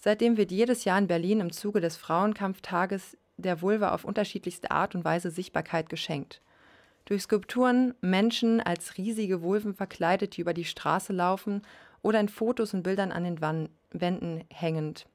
Seitdem 0.00 0.38
wird 0.38 0.50
jedes 0.50 0.84
Jahr 0.84 0.98
in 0.98 1.06
Berlin 1.06 1.40
im 1.40 1.52
Zuge 1.52 1.80
des 1.80 1.96
Frauenkampftages 1.96 3.18
der 3.36 3.60
Vulva 3.60 3.92
auf 3.92 4.04
unterschiedlichste 4.04 4.70
Art 4.70 4.94
und 4.94 5.04
Weise 5.04 5.30
Sichtbarkeit 5.30 5.88
geschenkt. 5.88 6.40
Durch 7.04 7.22
Skulpturen 7.22 7.94
Menschen 8.00 8.60
als 8.60 8.96
riesige 8.96 9.42
Vulven 9.42 9.74
verkleidet, 9.74 10.36
die 10.36 10.40
über 10.40 10.54
die 10.54 10.64
Straße 10.64 11.12
laufen 11.12 11.62
oder 12.02 12.20
in 12.20 12.28
Fotos 12.28 12.72
und 12.72 12.82
Bildern 12.82 13.12
an 13.12 13.24
den 13.24 13.68
Wänden 13.90 14.44
hängend. 14.50 15.06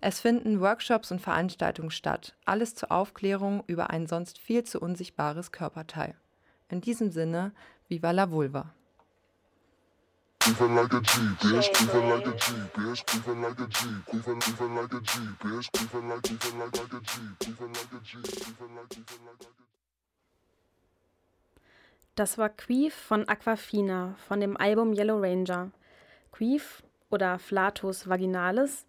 Es 0.00 0.20
finden 0.20 0.60
Workshops 0.60 1.12
und 1.12 1.20
Veranstaltungen 1.20 1.90
statt, 1.90 2.34
alles 2.44 2.74
zur 2.74 2.90
Aufklärung 2.90 3.62
über 3.66 3.90
ein 3.90 4.06
sonst 4.06 4.38
viel 4.38 4.64
zu 4.64 4.80
unsichtbares 4.80 5.52
Körperteil. 5.52 6.16
In 6.68 6.80
diesem 6.80 7.12
Sinne, 7.12 7.52
viva 7.88 8.10
la 8.10 8.30
vulva. 8.30 8.74
Like 10.44 10.92
a 10.92 11.00
G, 11.00 11.20
bitch. 11.38 11.70
like 12.10 12.26
a 12.26 12.32
G, 12.32 12.52
bitch. 12.74 13.00
like 13.40 13.60
a 13.60 13.66
G. 13.68 13.86
like 14.12 14.92
a 14.92 15.00
G, 15.00 15.12
bitch. 15.38 15.68
like, 15.94 16.28
like, 16.58 16.76
like 16.76 16.92
a 16.92 17.00
G. 17.00 17.20
like 17.60 17.92
a 17.92 18.00
G. 18.02 18.16
like, 18.16 18.96
like 18.96 19.06
a 19.08 19.62
Das 22.16 22.38
war 22.38 22.48
Queef 22.48 22.92
von 22.92 23.28
Aquafina 23.28 24.16
von 24.26 24.40
dem 24.40 24.56
Album 24.56 24.92
Yellow 24.92 25.20
Ranger. 25.20 25.70
Queef 26.32 26.82
oder 27.10 27.38
Flatus 27.38 28.08
vaginalis. 28.08 28.84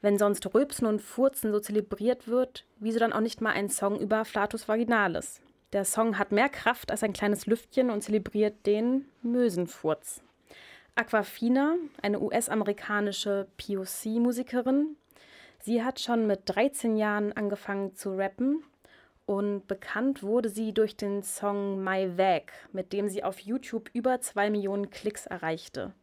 Wenn 0.00 0.16
sonst 0.16 0.54
Rülpsen 0.54 0.86
und 0.86 1.02
Furzen 1.02 1.52
so 1.52 1.60
zelebriert 1.60 2.28
wird, 2.28 2.64
wieso 2.78 2.98
dann 2.98 3.12
auch 3.12 3.20
nicht 3.20 3.42
mal 3.42 3.52
ein 3.52 3.68
Song 3.68 4.00
über 4.00 4.24
Flatus 4.24 4.68
vaginalis? 4.68 5.42
Der 5.74 5.84
Song 5.84 6.18
hat 6.18 6.32
mehr 6.32 6.48
Kraft 6.48 6.90
als 6.90 7.02
ein 7.02 7.12
kleines 7.12 7.44
Lüftchen 7.44 7.90
und 7.90 8.02
zelebriert 8.02 8.64
den 8.64 9.04
Mösenfurz. 9.22 10.22
Aquafina, 10.98 11.76
eine 12.02 12.18
US-amerikanische 12.18 13.46
POC-Musikerin. 13.56 14.96
Sie 15.60 15.84
hat 15.84 16.00
schon 16.00 16.26
mit 16.26 16.40
13 16.46 16.96
Jahren 16.96 17.32
angefangen 17.32 17.94
zu 17.94 18.16
rappen 18.16 18.64
und 19.24 19.68
bekannt 19.68 20.24
wurde 20.24 20.48
sie 20.48 20.74
durch 20.74 20.96
den 20.96 21.22
Song 21.22 21.84
My 21.84 22.18
Vag, 22.18 22.50
mit 22.72 22.92
dem 22.92 23.08
sie 23.08 23.22
auf 23.22 23.38
YouTube 23.38 23.88
über 23.92 24.20
zwei 24.20 24.50
Millionen 24.50 24.90
Klicks 24.90 25.26
erreichte. 25.26 25.94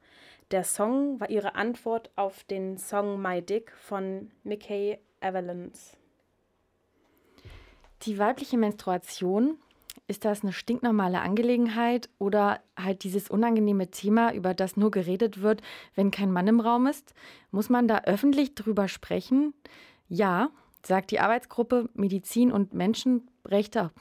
Der 0.52 0.64
Song 0.64 1.20
war 1.20 1.30
ihre 1.30 1.56
Antwort 1.56 2.10
auf 2.16 2.46
den 2.46 2.78
Song 2.78 3.22
My 3.22 3.42
Dick 3.42 3.74
von 3.74 4.32
Mickey 4.44 4.98
Avalanche. 5.20 5.98
Die 8.04 8.18
weibliche 8.18 8.58
Menstruation, 8.58 9.58
ist 10.08 10.26
das 10.26 10.44
eine 10.44 10.54
stinknormale 10.54 11.20
Angelegenheit 11.22 12.10
oder 12.20 12.62
halt 12.78 13.04
dieses 13.04 13.30
unangenehme 13.30 13.90
Thema, 13.90 14.34
über 14.34 14.54
das 14.54 14.78
nur 14.78 14.92
geredet 14.92 15.42
wird, 15.42 15.62
wenn 15.96 16.12
kein 16.12 16.32
Mann 16.32 16.48
im 16.48 16.60
Raum 16.60 16.88
ist? 16.88 17.14
Muss 17.52 17.70
man 17.70 17.88
da 17.88 18.02
öffentlich 18.06 18.56
drüber 18.56 18.88
sprechen? 18.88 19.54
Ja, 20.08 20.50
sagt 20.86 21.12
die 21.12 21.20
Arbeitsgruppe 21.20 21.90
Medizin 21.94 22.52
und 22.52 22.74
Menschenrechte 22.74 23.92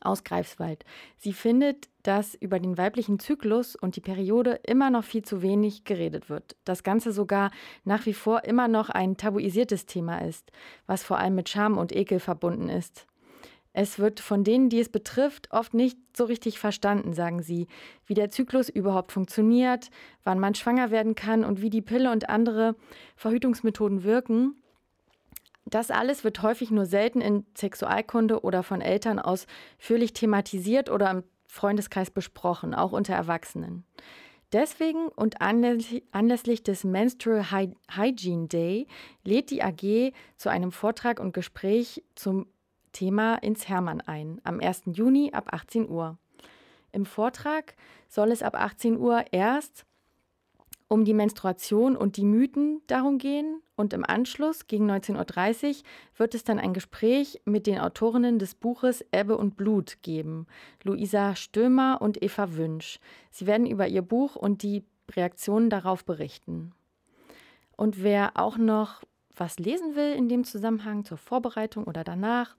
aus 0.00 0.22
Greifswald. 0.22 0.84
Sie 1.16 1.32
findet, 1.32 1.88
dass 2.02 2.34
über 2.34 2.60
den 2.60 2.76
weiblichen 2.76 3.18
Zyklus 3.18 3.74
und 3.74 3.96
die 3.96 4.00
Periode 4.00 4.60
immer 4.66 4.90
noch 4.90 5.04
viel 5.04 5.22
zu 5.22 5.40
wenig 5.40 5.84
geredet 5.84 6.28
wird. 6.28 6.56
Das 6.64 6.82
Ganze 6.82 7.12
sogar 7.12 7.50
nach 7.84 8.04
wie 8.04 8.12
vor 8.12 8.44
immer 8.44 8.68
noch 8.68 8.90
ein 8.90 9.16
tabuisiertes 9.16 9.86
Thema 9.86 10.18
ist, 10.18 10.52
was 10.86 11.02
vor 11.02 11.18
allem 11.18 11.34
mit 11.34 11.48
Scham 11.48 11.78
und 11.78 11.96
Ekel 11.96 12.20
verbunden 12.20 12.68
ist. 12.68 13.06
Es 13.76 13.98
wird 13.98 14.20
von 14.20 14.44
denen, 14.44 14.68
die 14.68 14.78
es 14.78 14.88
betrifft, 14.88 15.50
oft 15.50 15.74
nicht 15.74 15.98
so 16.16 16.24
richtig 16.24 16.60
verstanden, 16.60 17.12
sagen 17.12 17.42
sie, 17.42 17.66
wie 18.06 18.14
der 18.14 18.30
Zyklus 18.30 18.68
überhaupt 18.68 19.10
funktioniert, 19.10 19.90
wann 20.22 20.38
man 20.38 20.54
schwanger 20.54 20.92
werden 20.92 21.16
kann 21.16 21.44
und 21.44 21.60
wie 21.60 21.70
die 21.70 21.82
Pille 21.82 22.12
und 22.12 22.28
andere 22.30 22.76
Verhütungsmethoden 23.16 24.04
wirken. 24.04 24.62
Das 25.66 25.90
alles 25.90 26.22
wird 26.22 26.40
häufig 26.40 26.70
nur 26.70 26.86
selten 26.86 27.20
in 27.20 27.44
Sexualkunde 27.58 28.42
oder 28.42 28.62
von 28.62 28.80
Eltern 28.80 29.18
ausführlich 29.18 30.12
thematisiert 30.12 30.88
oder 30.88 31.10
im 31.10 31.24
Freundeskreis 31.48 32.12
besprochen, 32.12 32.74
auch 32.74 32.92
unter 32.92 33.14
Erwachsenen. 33.14 33.84
Deswegen 34.52 35.08
und 35.08 35.40
anlässlich 35.40 36.62
des 36.62 36.84
Menstrual 36.84 37.74
Hygiene 37.90 38.46
Day 38.46 38.86
lädt 39.24 39.50
die 39.50 39.64
AG 39.64 40.12
zu 40.36 40.48
einem 40.48 40.70
Vortrag 40.70 41.18
und 41.18 41.34
Gespräch 41.34 42.04
zum 42.14 42.46
Thema 42.94 43.34
ins 43.36 43.68
Hermann 43.68 44.00
ein, 44.00 44.40
am 44.44 44.60
1. 44.60 44.84
Juni 44.86 45.32
ab 45.34 45.52
18 45.52 45.90
Uhr. 45.90 46.16
Im 46.92 47.04
Vortrag 47.04 47.74
soll 48.08 48.32
es 48.32 48.42
ab 48.42 48.54
18 48.54 48.96
Uhr 48.96 49.24
erst 49.32 49.84
um 50.88 51.04
die 51.04 51.14
Menstruation 51.14 51.96
und 51.96 52.16
die 52.16 52.24
Mythen 52.24 52.80
darum 52.86 53.18
gehen 53.18 53.60
und 53.74 53.92
im 53.92 54.04
Anschluss 54.04 54.66
gegen 54.66 54.90
19.30 54.90 55.68
Uhr 55.68 55.82
wird 56.16 56.34
es 56.34 56.44
dann 56.44 56.58
ein 56.58 56.72
Gespräch 56.72 57.40
mit 57.44 57.66
den 57.66 57.80
Autorinnen 57.80 58.38
des 58.38 58.54
Buches 58.54 59.04
Ebbe 59.10 59.36
und 59.36 59.56
Blut 59.56 60.02
geben, 60.02 60.46
Luisa 60.82 61.34
Stömer 61.34 61.98
und 62.00 62.22
Eva 62.22 62.54
Wünsch. 62.54 63.00
Sie 63.30 63.46
werden 63.46 63.66
über 63.66 63.88
ihr 63.88 64.02
Buch 64.02 64.36
und 64.36 64.62
die 64.62 64.84
Reaktionen 65.10 65.70
darauf 65.70 66.04
berichten. 66.04 66.72
Und 67.76 68.02
wer 68.02 68.36
auch 68.36 68.56
noch 68.56 69.02
was 69.36 69.58
lesen 69.58 69.96
will 69.96 70.12
in 70.12 70.28
dem 70.28 70.44
Zusammenhang 70.44 71.04
zur 71.04 71.18
Vorbereitung 71.18 71.84
oder 71.84 72.04
danach, 72.04 72.56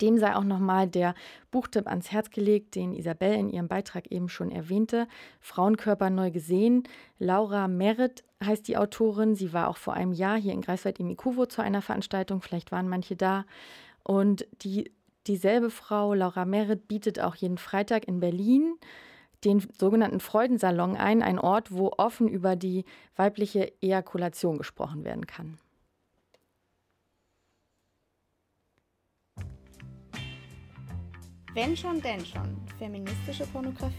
dem 0.00 0.18
sei 0.18 0.34
auch 0.34 0.44
nochmal 0.44 0.88
der 0.88 1.14
Buchtipp 1.50 1.86
ans 1.86 2.12
Herz 2.12 2.30
gelegt, 2.30 2.74
den 2.74 2.92
Isabel 2.92 3.34
in 3.34 3.48
ihrem 3.48 3.68
Beitrag 3.68 4.10
eben 4.10 4.28
schon 4.28 4.50
erwähnte. 4.50 5.08
Frauenkörper 5.40 6.10
neu 6.10 6.30
gesehen. 6.30 6.84
Laura 7.18 7.68
Merritt 7.68 8.24
heißt 8.44 8.68
die 8.68 8.76
Autorin. 8.76 9.34
Sie 9.34 9.52
war 9.52 9.68
auch 9.68 9.76
vor 9.76 9.94
einem 9.94 10.12
Jahr 10.12 10.38
hier 10.38 10.52
in 10.52 10.60
Greifswald 10.60 11.00
im 11.00 11.10
Ikuvo 11.10 11.46
zu 11.46 11.62
einer 11.62 11.82
Veranstaltung. 11.82 12.40
Vielleicht 12.40 12.72
waren 12.72 12.88
manche 12.88 13.16
da. 13.16 13.44
Und 14.02 14.46
die, 14.62 14.92
dieselbe 15.26 15.70
Frau, 15.70 16.14
Laura 16.14 16.44
Merritt, 16.44 16.88
bietet 16.88 17.20
auch 17.20 17.34
jeden 17.34 17.58
Freitag 17.58 18.06
in 18.06 18.20
Berlin 18.20 18.74
den 19.44 19.60
sogenannten 19.78 20.20
Freudensalon 20.20 20.96
ein, 20.96 21.22
ein 21.22 21.38
Ort, 21.38 21.72
wo 21.72 21.92
offen 21.96 22.28
über 22.28 22.56
die 22.56 22.84
weibliche 23.16 23.72
Ejakulation 23.80 24.58
gesprochen 24.58 25.04
werden 25.04 25.26
kann. 25.26 25.58
Wenn 31.60 31.76
schon, 31.76 32.00
denn 32.00 32.24
schon. 32.24 32.56
Feministische 32.78 33.44
Pornografie. 33.46 33.92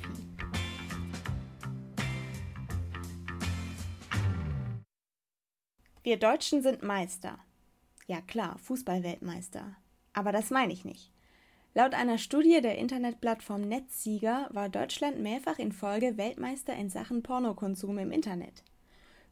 Wir 6.02 6.16
Deutschen 6.16 6.62
sind 6.62 6.84
Meister. 6.84 7.38
Ja 8.08 8.22
klar, 8.22 8.58
Fußballweltmeister. 8.60 9.76
Aber 10.14 10.32
das 10.32 10.52
meine 10.52 10.72
ich 10.72 10.86
nicht. 10.86 11.12
Laut 11.74 11.96
einer 11.96 12.18
Studie 12.18 12.62
der 12.62 12.78
Internetplattform 12.78 13.60
Netzsieger 13.60 14.48
war 14.54 14.70
Deutschland 14.70 15.20
mehrfach 15.20 15.60
in 15.60 15.74
Folge 15.74 16.16
Weltmeister 16.16 16.74
in 16.78 16.90
Sachen 16.90 17.24
Pornokonsum 17.24 17.98
im 17.98 18.14
Internet. 18.14 18.64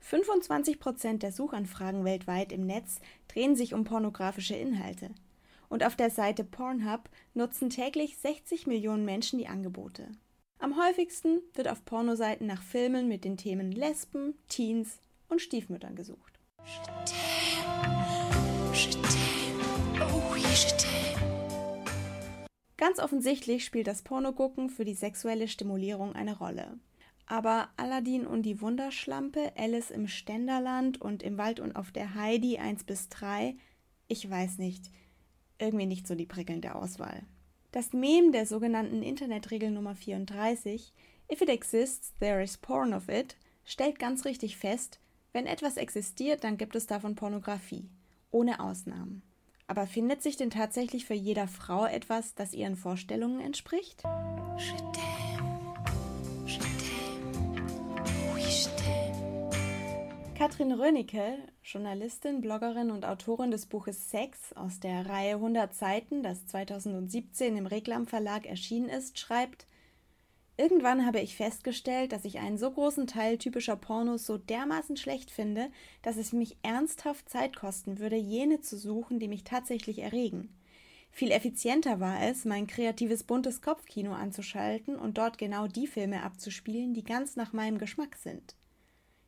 25 0.01 0.81
Prozent 0.81 1.23
der 1.23 1.31
Suchanfragen 1.31 2.03
weltweit 2.03 2.51
im 2.51 2.65
Netz 2.65 2.99
drehen 3.29 3.55
sich 3.55 3.73
um 3.73 3.85
pornografische 3.85 4.55
Inhalte 4.55 5.11
und 5.69 5.83
auf 5.83 5.95
der 5.95 6.09
Seite 6.09 6.43
Pornhub 6.43 7.09
nutzen 7.33 7.69
täglich 7.69 8.17
60 8.17 8.67
Millionen 8.67 9.05
Menschen 9.05 9.39
die 9.39 9.47
Angebote. 9.47 10.09
Am 10.59 10.81
häufigsten 10.81 11.41
wird 11.53 11.67
auf 11.67 11.85
Pornoseiten 11.85 12.47
nach 12.47 12.63
Filmen 12.63 13.07
mit 13.07 13.23
den 13.23 13.37
Themen 13.37 13.71
Lesben, 13.71 14.33
Teens 14.47 14.99
und 15.29 15.41
Stiefmüttern 15.41 15.95
gesucht. 15.95 16.39
Ganz 22.77 22.99
offensichtlich 22.99 23.65
spielt 23.65 23.87
das 23.87 24.01
Pornogucken 24.01 24.69
für 24.69 24.85
die 24.85 24.93
sexuelle 24.93 25.47
Stimulierung 25.47 26.13
eine 26.15 26.37
Rolle. 26.37 26.79
Aber 27.25 27.69
Aladdin 27.75 28.25
und 28.25 28.43
die 28.43 28.61
Wunderschlampe, 28.61 29.51
Alice 29.57 29.91
im 29.91 30.07
Ständerland 30.07 31.01
und 31.01 31.23
im 31.23 31.37
Wald 31.37 31.59
und 31.59 31.75
auf 31.75 31.91
der 31.91 32.15
Heidi 32.15 32.57
1 32.57 32.85
bis 32.85 33.09
3, 33.09 33.55
ich 34.07 34.29
weiß 34.29 34.59
nicht 34.59 34.89
irgendwie 35.59 35.85
nicht 35.85 36.07
so 36.07 36.15
die 36.15 36.25
prickelnde 36.25 36.75
Auswahl. 36.75 37.23
Das 37.71 37.93
Mem 37.93 38.31
der 38.31 38.45
sogenannten 38.45 39.03
Internetregel 39.03 39.71
Nummer 39.71 39.95
34, 39.95 40.93
If 41.31 41.41
it 41.41 41.49
exists, 41.49 42.13
there 42.19 42.41
is 42.41 42.57
porn 42.57 42.93
of 42.93 43.09
it, 43.09 43.35
stellt 43.65 43.99
ganz 43.99 44.25
richtig 44.25 44.57
fest, 44.57 44.99
wenn 45.33 45.45
etwas 45.45 45.77
existiert, 45.77 46.43
dann 46.43 46.57
gibt 46.57 46.75
es 46.75 46.87
davon 46.87 47.15
Pornografie, 47.15 47.89
ohne 48.31 48.59
Ausnahmen. 48.59 49.21
Aber 49.67 49.85
findet 49.85 50.23
sich 50.23 50.37
denn 50.37 50.49
tatsächlich 50.49 51.05
für 51.05 51.13
jeder 51.13 51.47
Frau 51.47 51.85
etwas, 51.85 52.33
das 52.35 52.53
ihren 52.53 52.77
Vorstellungen 52.77 53.41
entspricht? 53.41 54.03
Katrin 60.37 60.71
Rönicke, 60.71 61.39
Journalistin, 61.63 62.41
Bloggerin 62.41 62.91
und 62.91 63.05
Autorin 63.05 63.49
des 63.49 63.65
Buches 63.65 64.11
Sex 64.11 64.53
aus 64.53 64.79
der 64.79 65.07
Reihe 65.07 65.33
100 65.33 65.73
Seiten, 65.73 66.21
das 66.21 66.45
2017 66.45 67.57
im 67.57 67.65
Reklam 67.65 68.05
Verlag 68.05 68.45
erschienen 68.45 68.87
ist, 68.87 69.17
schreibt: 69.17 69.65
Irgendwann 70.55 71.07
habe 71.07 71.21
ich 71.21 71.35
festgestellt, 71.35 72.11
dass 72.11 72.23
ich 72.23 72.37
einen 72.37 72.59
so 72.59 72.69
großen 72.69 73.07
Teil 73.07 73.39
typischer 73.39 73.77
Pornos 73.77 74.27
so 74.27 74.37
dermaßen 74.37 74.95
schlecht 74.95 75.31
finde, 75.31 75.71
dass 76.03 76.17
es 76.17 76.33
mich 76.33 76.55
ernsthaft 76.61 77.27
Zeit 77.27 77.55
kosten 77.55 77.97
würde, 77.97 78.15
jene 78.15 78.61
zu 78.61 78.77
suchen, 78.77 79.17
die 79.17 79.29
mich 79.29 79.43
tatsächlich 79.43 79.97
erregen. 79.97 80.55
Viel 81.09 81.31
effizienter 81.31 81.99
war 81.99 82.21
es, 82.21 82.45
mein 82.45 82.67
kreatives 82.67 83.23
buntes 83.23 83.63
Kopfkino 83.63 84.13
anzuschalten 84.13 84.97
und 84.97 85.17
dort 85.17 85.39
genau 85.39 85.65
die 85.65 85.87
Filme 85.87 86.21
abzuspielen, 86.21 86.93
die 86.93 87.03
ganz 87.03 87.37
nach 87.37 87.53
meinem 87.53 87.79
Geschmack 87.79 88.17
sind 88.17 88.53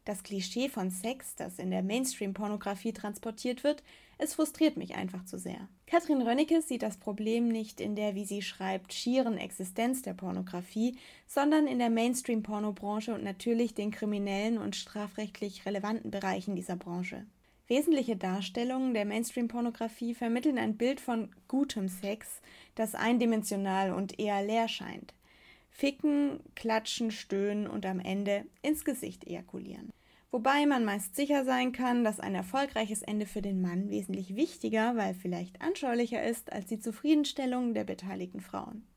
das 0.10 0.24
Klischee 0.24 0.70
von 0.70 0.90
Sex, 0.90 1.36
das 1.36 1.60
in 1.60 1.70
der 1.70 1.84
Mainstream-Pornografie 1.84 2.94
transportiert 2.94 3.64
wird, 3.64 3.84
es 4.18 4.34
frustriert 4.34 4.76
mich 4.76 4.96
einfach 4.96 5.24
zu 5.24 5.38
sehr. 5.38 5.70
Katrin 5.86 6.24
Rönnecke 6.24 6.64
sieht 6.64 6.82
das 6.82 6.98
Problem 6.98 7.48
nicht 7.48 7.80
in 7.80 7.96
der, 7.96 8.16
wie 8.16 8.26
sie 8.26 8.42
schreibt, 8.42 8.92
schieren 8.92 9.38
Existenz 9.38 10.02
der 10.02 10.16
Pornografie, 10.16 10.98
sondern 11.28 11.68
in 11.68 11.78
der 11.78 11.92
Mainstream-Pornobranche 11.92 13.14
und 13.14 13.24
natürlich 13.24 13.76
den 13.76 13.92
kriminellen 13.92 14.58
und 14.58 14.76
strafrechtlich 14.76 15.68
relevanten 15.68 16.10
Bereichen 16.10 16.56
dieser 16.56 16.76
Branche. 16.76 17.28
Wesentliche 17.68 18.16
Darstellungen 18.16 18.96
der 18.96 19.06
Mainstream-Pornografie 19.06 20.16
vermitteln 20.16 20.58
ein 20.58 20.76
Bild 20.76 21.00
von 21.00 21.30
gutem 21.48 21.88
Sex, 21.88 22.42
das 22.74 22.96
eindimensional 22.96 23.94
und 23.94 24.20
eher 24.20 24.44
leer 24.44 24.70
scheint. 24.70 25.14
Ficken, 25.70 26.40
klatschen, 26.56 27.12
stöhnen 27.12 27.68
und 27.68 27.86
am 27.86 28.00
Ende 28.00 28.46
ins 28.64 28.84
Gesicht 28.84 29.28
ejakulieren 29.28 29.92
wobei 30.32 30.66
man 30.66 30.86
meist 30.86 31.16
sicher 31.16 31.46
sein 31.46 31.72
kann, 31.72 32.04
dass 32.04 32.20
ein 32.20 32.36
erfolgreiches 32.36 33.02
Ende 33.02 33.26
für 33.26 33.42
den 33.42 33.62
Mann 33.62 33.90
wesentlich 33.90 34.36
wichtiger, 34.36 34.96
weil 34.96 35.14
vielleicht 35.14 35.62
anschaulicher 35.62 36.24
ist 36.24 36.52
als 36.52 36.68
die 36.68 36.80
Zufriedenstellung 36.80 37.74
der 37.74 37.84
beteiligten 37.84 38.42
Frauen. 38.42 38.88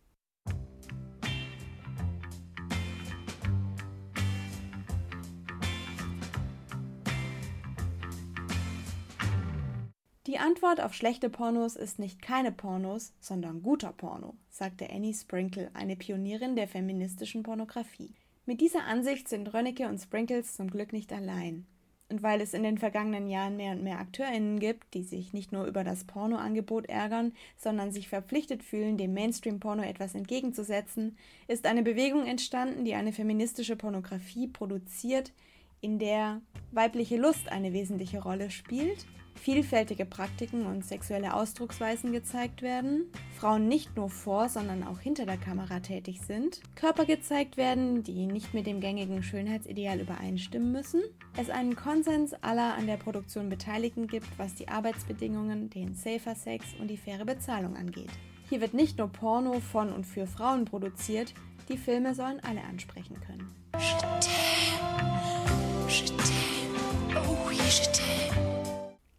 Die 10.33 10.39
Antwort 10.39 10.81
auf 10.81 10.95
schlechte 10.95 11.29
Pornos 11.29 11.77
ist 11.77 11.99
nicht 11.99 12.23
keine 12.23 12.53
Pornos, 12.53 13.13
sondern 13.21 13.61
guter 13.61 13.93
Porno, 13.93 14.35
sagte 14.49 14.89
Annie 14.89 15.13
Sprinkle, 15.13 15.71
eine 15.75 15.95
Pionierin 15.95 16.57
der 16.57 16.69
feministischen 16.69 17.43
Pornografie. 17.43 18.15
Mit 18.45 18.61
dieser 18.61 18.87
Ansicht 18.87 19.29
sind 19.29 19.55
Rönnecke 19.55 19.87
und 19.87 20.01
Sprinkles 20.01 20.57
zum 20.57 20.69
Glück 20.69 20.93
nicht 20.93 21.13
allein. 21.13 21.65
Und 22.09 22.25
weil 22.25 22.41
es 22.41 22.55
in 22.55 22.65
den 22.65 22.77
vergangenen 22.77 23.29
Jahren 23.29 23.57
mehr 23.57 23.71
und 23.71 23.85
mehr 23.85 24.01
AkteurInnen 24.01 24.59
gibt, 24.59 24.95
die 24.95 25.05
sich 25.05 25.33
nicht 25.33 25.53
nur 25.53 25.65
über 25.67 25.85
das 25.85 26.05
Pornoangebot 26.05 26.87
ärgern, 26.87 27.33
sondern 27.57 27.93
sich 27.93 28.09
verpflichtet 28.09 28.65
fühlen, 28.65 28.99
dem 28.99 29.15
Mainstream-Porno 29.15 29.85
etwas 29.85 30.17
entgegenzusetzen, 30.17 31.17
ist 31.47 31.67
eine 31.67 31.85
Bewegung 31.85 32.27
entstanden, 32.27 32.85
die 32.85 32.95
eine 32.95 33.13
feministische 33.13 33.77
Pornografie 33.77 34.49
produziert, 34.49 35.33
in 35.81 36.01
der 36.01 36.43
weibliche 36.73 37.19
Lust 37.19 37.49
eine 37.49 37.73
wesentliche 37.73 38.23
Rolle 38.23 38.51
spielt 38.51 39.07
vielfältige 39.35 40.05
Praktiken 40.05 40.67
und 40.67 40.85
sexuelle 40.85 41.35
Ausdrucksweisen 41.35 42.13
gezeigt 42.13 42.63
werden, 42.63 43.07
Frauen 43.39 43.69
nicht 43.69 43.97
nur 43.97 44.09
vor, 44.11 44.49
sondern 44.49 44.85
auch 44.85 45.01
hinter 45.01 45.27
der 45.27 45.37
Kamera 45.37 45.81
tätig 45.81 46.21
sind, 46.21 46.61
Körper 46.77 47.05
gezeigt 47.05 47.57
werden, 47.57 48.03
die 48.03 48.27
nicht 48.27 48.55
mit 48.55 48.67
dem 48.67 48.81
gängigen 48.81 49.23
Schönheitsideal 49.23 50.01
übereinstimmen 50.01 50.73
müssen, 50.73 51.03
es 51.37 51.51
einen 51.51 51.77
Konsens 51.77 52.35
aller 52.35 52.75
an 52.75 52.87
der 52.87 52.97
Produktion 52.97 53.49
Beteiligten 53.49 54.07
gibt, 54.07 54.29
was 54.39 54.55
die 54.55 54.69
Arbeitsbedingungen, 54.69 55.71
den 55.71 55.95
Safer 55.95 56.35
Sex 56.35 56.67
und 56.79 56.89
die 56.89 56.97
faire 56.97 57.25
Bezahlung 57.25 57.77
angeht. 57.77 58.11
Hier 58.49 58.61
wird 58.61 58.75
nicht 58.75 58.99
nur 58.99 59.09
Porno 59.09 59.61
von 59.61 59.93
und 59.93 60.05
für 60.05 60.27
Frauen 60.27 60.67
produziert, 60.67 61.33
die 61.69 61.79
Filme 61.79 62.15
sollen 62.15 62.41
alle 62.41 62.63
ansprechen 62.63 63.17
können. 63.21 63.49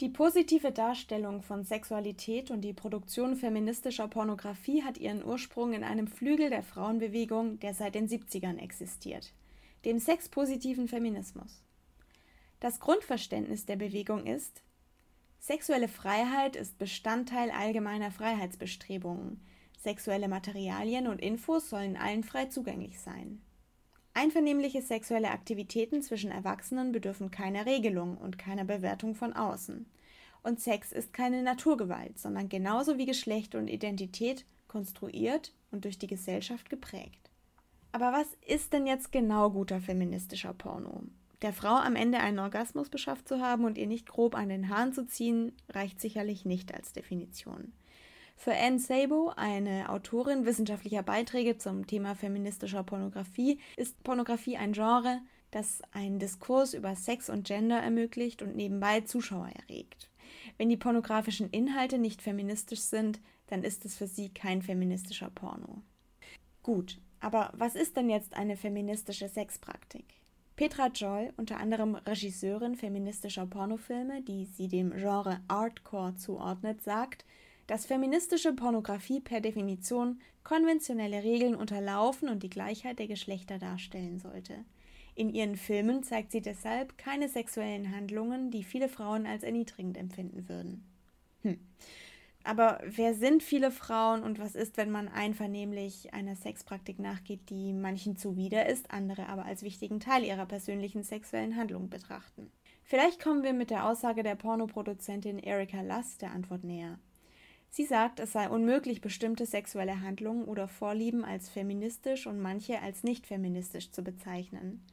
Die 0.04 0.10
positive 0.10 0.74
Darstellung 0.74 1.42
von 1.44 1.63
Sexualität 1.63 2.52
und 2.52 2.60
die 2.60 2.74
Produktion 2.74 3.38
feministischer 3.38 4.10
Pornografie 4.10 4.84
hat 4.84 4.98
ihren 4.98 5.24
Ursprung 5.24 5.72
in 5.72 5.86
einem 5.86 6.08
Flügel 6.08 6.50
der 6.50 6.62
Frauenbewegung, 6.62 7.58
der 7.62 7.74
seit 7.74 7.96
den 7.96 8.10
70ern 8.10 8.58
existiert, 8.58 9.32
dem 9.86 10.00
sexpositiven 10.00 10.89
Feminismus. 10.89 11.63
Das 12.60 12.82
Grundverständnis 12.82 13.66
der 13.66 13.78
Bewegung 13.78 14.26
ist, 14.26 14.62
sexuelle 15.39 15.88
Freiheit 15.88 16.58
ist 16.58 16.78
Bestandteil 16.78 17.50
allgemeiner 17.50 18.12
Freiheitsbestrebungen. 18.12 19.39
Sexuelle 19.80 20.28
Materialien 20.28 21.08
und 21.08 21.22
Infos 21.22 21.70
sollen 21.70 21.96
allen 21.96 22.26
frei 22.26 22.48
zugänglich 22.48 23.00
sein. 23.00 23.42
Einvernehmliche 24.15 24.82
sexuelle 24.82 25.32
Aktivitäten 25.32 26.02
zwischen 26.02 26.32
Erwachsenen 26.32 26.91
bedürfen 26.91 27.32
keiner 27.32 27.65
Regelung 27.65 28.17
und 28.17 28.38
keiner 28.38 28.63
Bewertung 28.63 29.15
von 29.15 29.34
außen. 29.34 29.88
Und 30.43 30.60
Sex 30.60 30.91
ist 30.91 31.13
keine 31.13 31.41
Naturgewalt, 31.41 32.19
sondern 32.19 32.49
genauso 32.49 32.97
wie 32.97 33.06
Geschlecht 33.06 33.56
und 33.56 33.69
Identität 33.69 34.45
konstruiert 34.67 35.54
und 35.71 35.86
durch 35.86 35.97
die 35.97 36.08
Gesellschaft 36.08 36.69
geprägt. 36.69 37.32
Aber 37.91 38.12
was 38.12 38.28
ist 38.45 38.73
denn 38.73 38.86
jetzt 38.86 39.12
genau 39.12 39.49
guter 39.49 39.80
feministischer 39.80 40.54
Porno? 40.54 41.04
Der 41.41 41.54
Frau 41.54 41.76
am 41.76 41.95
Ende 41.95 42.19
einen 42.19 42.39
Orgasmus 42.39 42.89
beschafft 42.89 43.28
zu 43.28 43.41
haben 43.41 43.65
und 43.65 43.78
ihr 43.78 43.88
nicht 43.88 44.08
grob 44.08 44.36
an 44.36 44.49
den 44.49 44.69
Haaren 44.69 44.93
zu 44.93 45.06
ziehen, 45.06 45.52
reicht 45.69 45.99
sicherlich 45.99 46.45
nicht 46.45 46.73
als 46.73 46.93
Definition. 46.93 47.73
Für 48.36 48.54
Anne 48.54 48.80
Sabo, 48.80 49.32
eine 49.36 49.89
Autorin 49.89 50.46
wissenschaftlicher 50.46 51.04
Beiträge 51.04 51.58
zum 51.58 51.88
Thema 51.88 52.15
feministischer 52.15 52.84
Pornografie, 52.84 53.60
ist 53.78 54.04
Pornografie 54.04 54.58
ein 54.58 54.74
Genre, 54.74 55.22
das 55.52 55.82
einen 55.91 56.19
Diskurs 56.19 56.74
über 56.74 56.96
Sex 56.96 57.30
und 57.30 57.46
Gender 57.46 57.80
ermöglicht 57.80 58.41
und 58.41 58.56
nebenbei 58.56 59.02
Zuschauer 59.02 59.50
erregt. 59.67 60.10
Wenn 60.58 60.69
die 60.69 60.78
pornografischen 60.78 61.50
Inhalte 61.50 61.98
nicht 61.98 62.22
feministisch 62.22 62.82
sind, 62.82 63.22
dann 63.48 63.63
ist 63.63 63.86
es 63.86 63.96
für 63.96 64.08
sie 64.08 64.30
kein 64.30 64.62
feministischer 64.62 65.30
Porno. 65.30 65.82
Gut, 66.63 67.00
aber 67.19 67.52
was 67.56 67.76
ist 67.76 67.96
denn 67.96 68.10
jetzt 68.10 68.36
eine 68.36 68.58
feministische 68.58 69.30
Sexpraktik? 69.30 70.06
Petra 70.56 70.88
Joy, 70.88 71.32
unter 71.38 71.58
anderem 71.58 71.96
Regisseurin 71.96 72.76
feministischer 72.76 73.46
Pornofilme, 73.46 74.22
die 74.22 74.46
sie 74.46 74.67
dem 74.67 74.91
Genre 74.91 75.39
Artcore 75.48 76.15
zuordnet, 76.15 76.84
sagt, 76.84 77.26
dass 77.67 77.86
feministische 77.86 78.54
Pornografie 78.54 79.19
per 79.19 79.41
Definition 79.41 80.19
konventionelle 80.43 81.23
Regeln 81.23 81.56
unterlaufen 81.56 82.30
und 82.30 82.43
die 82.43 82.49
Gleichheit 82.49 82.99
der 82.99 83.08
Geschlechter 83.08 83.60
darstellen 83.60 84.19
sollte. 84.19 84.65
In 85.15 85.30
ihren 85.30 85.56
Filmen 85.56 86.04
zeigt 86.04 86.32
sie 86.32 86.41
deshalb 86.41 86.97
keine 86.97 87.30
sexuellen 87.30 87.95
Handlungen, 87.95 88.49
die 88.49 88.63
viele 88.63 88.89
Frauen 88.89 89.26
als 89.26 89.43
erniedrigend 89.43 89.97
empfinden 89.97 90.49
würden. 90.49 90.84
Hm. 91.43 91.60
Aber 92.43 92.82
wer 92.84 93.13
sind 93.13 93.41
viele 93.41 93.71
Frauen 93.71 94.21
und 94.21 94.38
was 94.38 94.56
ist, 94.56 94.76
wenn 94.76 94.91
man 94.91 95.08
einvernehmlich 95.08 96.13
einer 96.13 96.36
Sexpraktik 96.36 96.99
nachgeht, 96.99 97.49
die 97.49 97.71
manchen 97.71 98.17
zuwider 98.17 98.67
ist, 98.67 98.91
andere 98.91 99.30
aber 99.30 99.45
als 99.45 99.63
wichtigen 99.63 100.02
Teil 100.02 100.23
ihrer 100.23 100.45
persönlichen 100.45 101.04
sexuellen 101.04 101.56
Handlung 101.56 101.89
betrachten? 101.89 102.52
Vielleicht 102.84 103.21
kommen 103.21 103.43
wir 103.43 103.54
mit 103.54 103.69
der 103.69 103.88
Aussage 103.88 104.23
der 104.23 104.36
Pornoproduzentin 104.36 105.39
Erika 105.39 105.82
Lass 105.82 106.17
der 106.17 106.32
Antwort 106.32 106.65
näher. 106.65 106.99
Sie 107.75 107.86
sagt, 107.86 108.19
es 108.19 108.33
sei 108.33 108.49
unmöglich, 108.49 109.01
bestimmte 109.01 109.47
sexuelle 109.47 110.01
Handlungen 110.01 110.45
oder 110.45 110.67
Vorlieben 110.67 111.25
als 111.25 111.49
feministisch 111.49 112.27
und 112.27 112.39
manche 112.39 112.79
als 112.79 113.01
nicht 113.01 113.25
feministisch 113.25 113.89
zu 113.89 114.03
bezeichnen. 114.03 114.86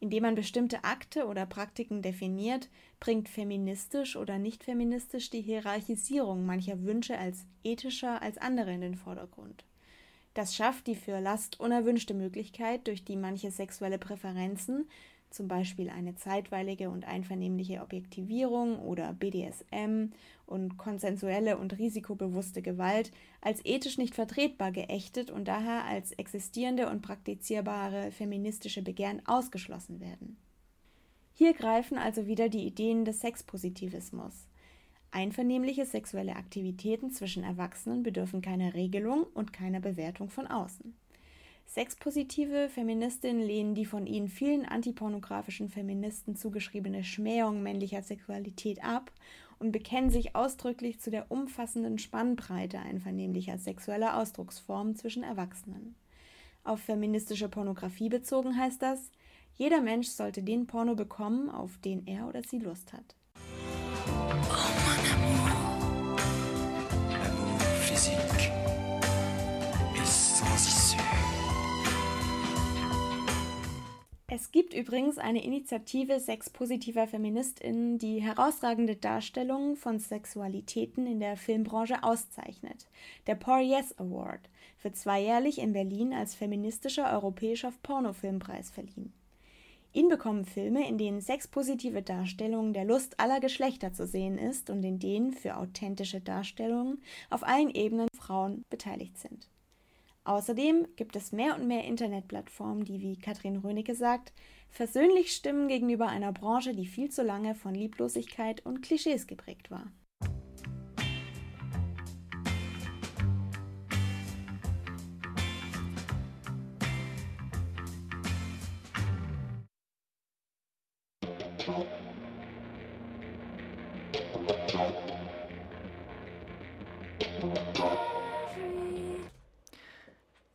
Indem 0.00 0.24
man 0.24 0.34
bestimmte 0.34 0.82
Akte 0.82 1.28
oder 1.28 1.46
Praktiken 1.46 2.02
definiert, 2.02 2.68
bringt 2.98 3.28
feministisch 3.28 4.16
oder 4.16 4.38
nicht 4.38 4.64
feministisch 4.64 5.30
die 5.30 5.40
Hierarchisierung 5.40 6.44
mancher 6.44 6.82
Wünsche 6.82 7.16
als 7.16 7.46
ethischer 7.62 8.20
als 8.20 8.38
andere 8.38 8.74
in 8.74 8.80
den 8.80 8.96
Vordergrund. 8.96 9.64
Das 10.34 10.56
schafft 10.56 10.88
die 10.88 10.96
für 10.96 11.20
Last 11.20 11.60
unerwünschte 11.60 12.14
Möglichkeit, 12.14 12.88
durch 12.88 13.04
die 13.04 13.16
manche 13.16 13.52
sexuelle 13.52 13.98
Präferenzen 13.98 14.88
zum 15.30 15.48
Beispiel 15.48 15.88
eine 15.88 16.16
zeitweilige 16.16 16.90
und 16.90 17.06
einvernehmliche 17.06 17.80
Objektivierung 17.82 18.78
oder 18.80 19.12
BDSM 19.12 20.10
und 20.46 20.76
konsensuelle 20.76 21.56
und 21.56 21.78
risikobewusste 21.78 22.62
Gewalt 22.62 23.12
als 23.40 23.64
ethisch 23.64 23.96
nicht 23.96 24.14
vertretbar 24.14 24.72
geächtet 24.72 25.30
und 25.30 25.46
daher 25.46 25.84
als 25.84 26.12
existierende 26.12 26.90
und 26.90 27.02
praktizierbare 27.02 28.10
feministische 28.10 28.82
Begehren 28.82 29.22
ausgeschlossen 29.26 30.00
werden. 30.00 30.36
Hier 31.32 31.54
greifen 31.54 31.96
also 31.96 32.26
wieder 32.26 32.48
die 32.48 32.66
Ideen 32.66 33.04
des 33.04 33.20
Sexpositivismus. 33.20 34.46
Einvernehmliche 35.12 35.86
sexuelle 35.86 36.36
Aktivitäten 36.36 37.10
zwischen 37.10 37.42
Erwachsenen 37.42 38.02
bedürfen 38.02 38.42
keiner 38.42 38.74
Regelung 38.74 39.24
und 39.34 39.52
keiner 39.52 39.80
Bewertung 39.80 40.28
von 40.28 40.46
außen. 40.46 40.94
Sexpositive 41.72 42.68
Feministinnen 42.68 43.40
lehnen 43.40 43.76
die 43.76 43.86
von 43.86 44.08
ihnen 44.08 44.26
vielen 44.26 44.66
antipornografischen 44.66 45.68
Feministen 45.68 46.34
zugeschriebene 46.34 47.04
Schmähung 47.04 47.62
männlicher 47.62 48.02
Sexualität 48.02 48.82
ab 48.82 49.12
und 49.60 49.70
bekennen 49.70 50.10
sich 50.10 50.34
ausdrücklich 50.34 50.98
zu 50.98 51.12
der 51.12 51.30
umfassenden 51.30 52.00
Spannbreite 52.00 52.80
einvernehmlicher 52.80 53.56
sexueller 53.56 54.18
Ausdrucksformen 54.18 54.96
zwischen 54.96 55.22
Erwachsenen. 55.22 55.94
Auf 56.64 56.80
feministische 56.80 57.48
Pornografie 57.48 58.08
bezogen 58.08 58.56
heißt 58.58 58.82
das, 58.82 59.12
jeder 59.54 59.80
Mensch 59.80 60.08
sollte 60.08 60.42
den 60.42 60.66
Porno 60.66 60.96
bekommen, 60.96 61.50
auf 61.50 61.78
den 61.78 62.04
er 62.04 62.26
oder 62.26 62.42
sie 62.42 62.58
Lust 62.58 62.92
hat. 62.92 63.14
Es 74.32 74.52
gibt 74.52 74.74
übrigens 74.74 75.18
eine 75.18 75.42
Initiative 75.42 76.20
sexpositiver 76.20 77.08
Feministinnen, 77.08 77.98
die 77.98 78.22
herausragende 78.22 78.94
Darstellungen 78.94 79.74
von 79.74 79.98
Sexualitäten 79.98 81.04
in 81.08 81.18
der 81.18 81.36
Filmbranche 81.36 82.04
auszeichnet. 82.04 82.86
Der 83.26 83.34
Por 83.34 83.58
Yes 83.58 83.98
Award 83.98 84.48
wird 84.82 84.96
zweijährlich 84.96 85.58
in 85.58 85.72
Berlin 85.72 86.14
als 86.14 86.36
feministischer 86.36 87.12
europäischer 87.12 87.72
Pornofilmpreis 87.82 88.70
verliehen. 88.70 89.12
Ihn 89.92 90.08
bekommen 90.08 90.44
Filme, 90.44 90.88
in 90.88 90.96
denen 90.96 91.20
sexpositive 91.20 92.02
Darstellungen 92.02 92.72
der 92.72 92.84
Lust 92.84 93.18
aller 93.18 93.40
Geschlechter 93.40 93.92
zu 93.92 94.06
sehen 94.06 94.38
ist 94.38 94.70
und 94.70 94.84
in 94.84 95.00
denen 95.00 95.32
für 95.32 95.56
authentische 95.56 96.20
Darstellungen 96.20 97.02
auf 97.30 97.42
allen 97.42 97.70
Ebenen 97.70 98.06
Frauen 98.16 98.62
beteiligt 98.70 99.18
sind. 99.18 99.48
Außerdem 100.24 100.86
gibt 100.96 101.16
es 101.16 101.32
mehr 101.32 101.56
und 101.56 101.66
mehr 101.66 101.84
Internetplattformen, 101.84 102.84
die, 102.84 103.00
wie 103.00 103.18
Katrin 103.18 103.56
Rönecke 103.56 103.94
sagt, 103.94 104.32
versöhnlich 104.68 105.32
stimmen 105.32 105.66
gegenüber 105.66 106.08
einer 106.08 106.32
Branche, 106.32 106.74
die 106.74 106.86
viel 106.86 107.10
zu 107.10 107.22
lange 107.22 107.54
von 107.54 107.74
Lieblosigkeit 107.74 108.64
und 108.64 108.82
Klischees 108.82 109.26
geprägt 109.26 109.70
war. 109.70 109.90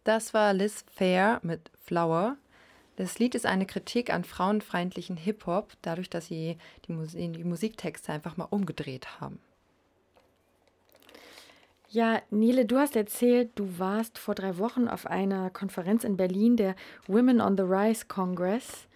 Das 0.06 0.36
war 0.36 0.54
Liz 0.54 0.86
Fair 0.94 1.40
mit 1.42 1.72
Flower. 1.84 2.38
Das 2.96 3.18
Lied 3.18 3.34
ist 3.34 3.48
eine 3.48 3.66
Kritik 3.66 4.14
an 4.14 4.24
frauenfeindlichen 4.24 5.18
Hip-Hop, 5.18 5.74
dadurch, 5.82 6.12
dass 6.12 6.28
sie 6.28 6.58
die, 6.88 6.94
Mus 6.94 7.14
die 7.14 7.44
Musiktexte 7.44 8.14
einfach 8.14 8.38
mal 8.38 8.46
umgedreht 8.46 9.20
haben. 9.20 9.40
Ja, 11.90 12.22
Nele, 12.30 12.66
du 12.66 12.78
hast 12.78 12.96
erzählt, 12.96 13.50
du 13.56 13.80
warst 13.80 14.20
vor 14.20 14.36
drei 14.36 14.60
Wochen 14.60 14.88
auf 14.88 15.08
einer 15.08 15.50
Konferenz 15.50 16.04
in 16.04 16.18
Berlin, 16.18 16.56
der 16.56 16.76
Women 17.08 17.42
on 17.42 17.58
the 17.58 17.64
Rise 17.64 18.06
Congress. 18.08 18.88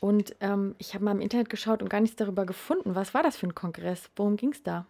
Und 0.00 0.34
ähm, 0.40 0.74
ich 0.78 0.94
habe 0.94 1.04
mal 1.04 1.12
im 1.12 1.20
Internet 1.20 1.50
geschaut 1.50 1.82
und 1.82 1.90
gar 1.90 2.00
nichts 2.00 2.16
darüber 2.16 2.46
gefunden. 2.46 2.94
Was 2.94 3.12
war 3.12 3.22
das 3.22 3.36
für 3.36 3.46
ein 3.46 3.54
Kongress? 3.54 4.08
Worum 4.16 4.38
ging 4.38 4.52
es 4.52 4.62
da? 4.62 4.86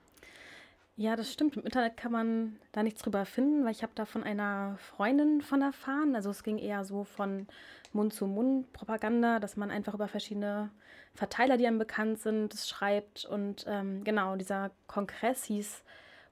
Ja, 0.97 1.17
das 1.17 1.33
stimmt. 1.33 1.57
Im 1.57 1.65
Internet 1.65 1.97
kann 1.97 2.13
man 2.13 2.57
da 2.71 2.85
nichts 2.85 3.03
drüber 3.03 3.25
finden, 3.25 3.65
weil 3.65 3.73
ich 3.73 3.83
habe 3.83 3.93
da 3.97 4.05
von 4.05 4.23
einer 4.23 4.77
Freundin 4.79 5.43
von 5.43 5.61
erfahren. 5.61 6.15
Also 6.15 6.31
es 6.31 6.45
ging 6.45 6.57
eher 6.57 6.85
so 6.85 7.03
von 7.03 7.49
Mund-zu-Mund-Propaganda, 7.93 9.41
dass 9.41 9.57
man 9.57 9.73
einfach 9.73 9.95
über 9.95 10.07
verschiedene 10.07 10.71
Verteiler, 11.13 11.57
die 11.57 11.67
einem 11.67 11.79
bekannt 11.79 12.21
sind, 12.21 12.55
schreibt. 12.55 13.25
Und 13.25 13.65
ähm, 13.67 14.05
genau, 14.05 14.37
dieser 14.37 14.71
Kongress 14.87 15.45
hieß 15.45 15.83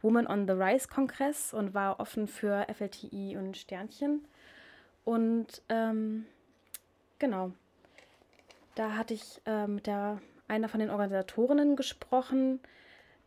Woman 0.01 0.29
on 0.29 0.47
the 0.47 0.53
Rise 0.53 0.87
Kongress 0.87 1.53
und 1.53 1.75
war 1.75 1.99
offen 1.99 2.29
für 2.29 2.67
FLTI 2.73 3.37
und 3.37 3.57
Sternchen. 3.57 4.25
Und 5.05 5.63
ähm, 5.71 6.27
genau, 7.19 7.51
da 8.77 8.93
hatte 8.97 9.15
ich 9.15 9.41
äh, 9.45 9.67
mit 9.67 9.89
der, 9.89 10.21
einer 10.47 10.69
von 10.69 10.79
den 10.79 10.91
Organisatorinnen 10.91 11.75
gesprochen, 11.75 12.61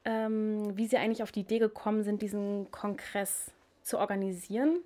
ähm, 0.05 0.77
wie 0.77 0.87
sie 0.87 0.97
eigentlich 0.97 1.23
auf 1.23 1.31
die 1.31 1.41
Idee 1.41 1.59
gekommen 1.59 2.03
sind, 2.03 2.21
diesen 2.21 2.71
Kongress 2.71 3.51
zu 3.81 3.97
organisieren. 3.97 4.79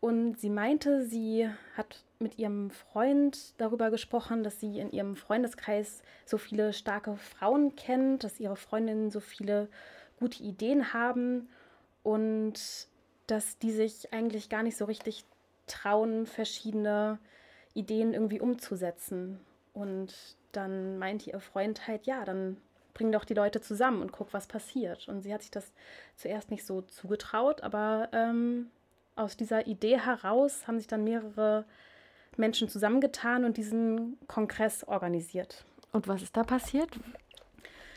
Und 0.00 0.38
sie 0.38 0.50
meinte, 0.50 1.06
sie 1.06 1.48
hat 1.76 2.04
mit 2.18 2.38
ihrem 2.38 2.70
Freund 2.70 3.54
darüber 3.58 3.90
gesprochen, 3.90 4.42
dass 4.42 4.60
sie 4.60 4.78
in 4.78 4.92
ihrem 4.92 5.16
Freundeskreis 5.16 6.02
so 6.26 6.36
viele 6.36 6.72
starke 6.72 7.16
Frauen 7.16 7.74
kennt, 7.74 8.22
dass 8.22 8.38
ihre 8.38 8.56
Freundinnen 8.56 9.10
so 9.10 9.20
viele 9.20 9.68
gute 10.18 10.42
Ideen 10.42 10.92
haben 10.92 11.48
und 12.02 12.88
dass 13.26 13.58
die 13.58 13.72
sich 13.72 14.12
eigentlich 14.12 14.50
gar 14.50 14.62
nicht 14.62 14.76
so 14.76 14.84
richtig 14.84 15.24
trauen, 15.66 16.26
verschiedene 16.26 17.18
Ideen 17.72 18.12
irgendwie 18.12 18.40
umzusetzen. 18.40 19.40
Und 19.72 20.14
dann 20.52 20.98
meinte 20.98 21.30
ihr 21.30 21.40
Freund 21.40 21.88
halt, 21.88 22.06
ja, 22.06 22.24
dann 22.24 22.58
bring 22.94 23.12
doch 23.12 23.24
die 23.24 23.34
Leute 23.34 23.60
zusammen 23.60 24.00
und 24.00 24.12
guck, 24.12 24.32
was 24.32 24.46
passiert. 24.46 25.08
Und 25.08 25.22
sie 25.22 25.34
hat 25.34 25.42
sich 25.42 25.50
das 25.50 25.72
zuerst 26.16 26.50
nicht 26.50 26.64
so 26.64 26.82
zugetraut, 26.82 27.62
aber 27.62 28.08
ähm, 28.12 28.70
aus 29.16 29.36
dieser 29.36 29.66
Idee 29.66 29.98
heraus 29.98 30.66
haben 30.66 30.78
sich 30.78 30.86
dann 30.86 31.04
mehrere 31.04 31.64
Menschen 32.36 32.68
zusammengetan 32.68 33.44
und 33.44 33.56
diesen 33.56 34.18
Kongress 34.26 34.84
organisiert. 34.84 35.64
Und 35.92 36.08
was 36.08 36.22
ist 36.22 36.36
da 36.36 36.42
passiert? 36.42 36.88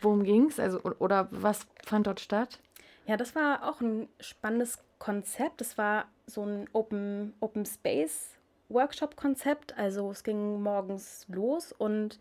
Worum 0.02 0.24
ging 0.24 0.48
es? 0.48 0.60
Also, 0.60 0.82
oder 1.00 1.28
was 1.32 1.66
fand 1.86 2.08
dort 2.08 2.20
statt? 2.20 2.60
Ja, 3.08 3.18
das 3.18 3.36
war 3.36 3.68
auch 3.68 3.82
ein 3.82 4.10
spannendes 4.20 4.80
Konzept. 5.00 5.62
Es 5.62 5.78
war 5.78 6.06
so 6.26 6.44
ein 6.44 6.70
Open, 6.74 7.34
Open 7.40 7.66
Space 7.66 8.32
Workshop-Konzept. 8.70 9.78
Also 9.78 10.12
es 10.12 10.24
ging 10.24 10.62
morgens 10.62 11.26
los 11.30 11.72
und 11.72 12.20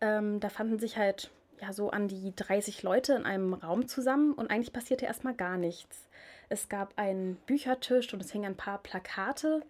ähm, 0.00 0.40
da 0.40 0.48
fanden 0.48 0.78
sich 0.78 0.96
halt 0.96 1.30
ja 1.62 1.72
so 1.72 1.90
an 1.90 2.08
die 2.08 2.34
30 2.34 2.82
Leute 2.82 3.14
in 3.14 3.24
einem 3.24 3.54
Raum 3.54 3.86
zusammen 3.86 4.32
und 4.34 4.50
eigentlich 4.50 4.72
passierte 4.72 5.06
erstmal 5.06 5.34
gar 5.34 5.56
nichts. 5.56 6.08
Es 6.48 6.68
gab 6.68 6.98
einen 6.98 7.36
Büchertisch 7.46 8.12
und 8.12 8.20
es 8.20 8.32
hingen 8.32 8.52
ein 8.52 8.56
paar 8.56 8.78
Plakate 8.78 9.62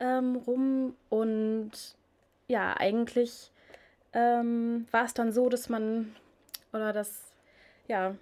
ähm, 0.00 0.36
rum 0.36 0.96
und 1.08 1.70
ja, 2.48 2.74
eigentlich 2.76 3.52
ähm, 4.12 4.86
war 4.90 5.04
es 5.04 5.14
dann 5.14 5.32
so, 5.32 5.48
dass 5.48 5.68
man 5.68 6.14
oder 6.72 6.92
dass 6.92 7.32
ja 7.86 8.16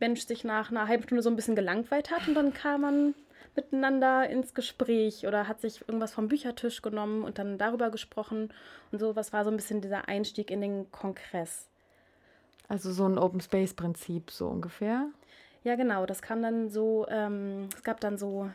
Mensch 0.00 0.26
sich 0.26 0.44
nach 0.44 0.70
einer 0.70 0.86
halben 0.86 1.04
Stunde 1.04 1.22
so 1.22 1.30
ein 1.30 1.36
bisschen 1.36 1.56
gelangweilt 1.56 2.10
hat 2.10 2.28
und 2.28 2.34
dann 2.34 2.52
kam 2.52 2.82
man 2.82 3.14
miteinander 3.56 4.28
ins 4.28 4.52
Gespräch 4.54 5.26
oder 5.26 5.48
hat 5.48 5.60
sich 5.60 5.80
irgendwas 5.80 6.12
vom 6.12 6.28
Büchertisch 6.28 6.82
genommen 6.82 7.24
und 7.24 7.38
dann 7.38 7.56
darüber 7.58 7.90
gesprochen 7.90 8.52
und 8.92 8.98
so. 8.98 9.16
Was 9.16 9.32
war 9.32 9.44
so 9.44 9.50
ein 9.50 9.56
bisschen 9.56 9.80
dieser 9.80 10.08
Einstieg 10.08 10.50
in 10.50 10.60
den 10.60 10.92
Kongress? 10.92 11.69
Also 12.70 12.92
so 12.92 13.04
ein 13.04 13.18
Open 13.18 13.40
Space 13.40 13.74
Prinzip 13.74 14.30
so 14.30 14.46
ungefähr? 14.46 15.08
Ja, 15.64 15.74
genau. 15.74 16.06
Das 16.06 16.22
kam 16.22 16.40
dann 16.40 16.70
so, 16.70 17.04
ähm, 17.08 17.68
es 17.74 17.82
gab 17.82 17.98
dann 17.98 18.16
so 18.16 18.48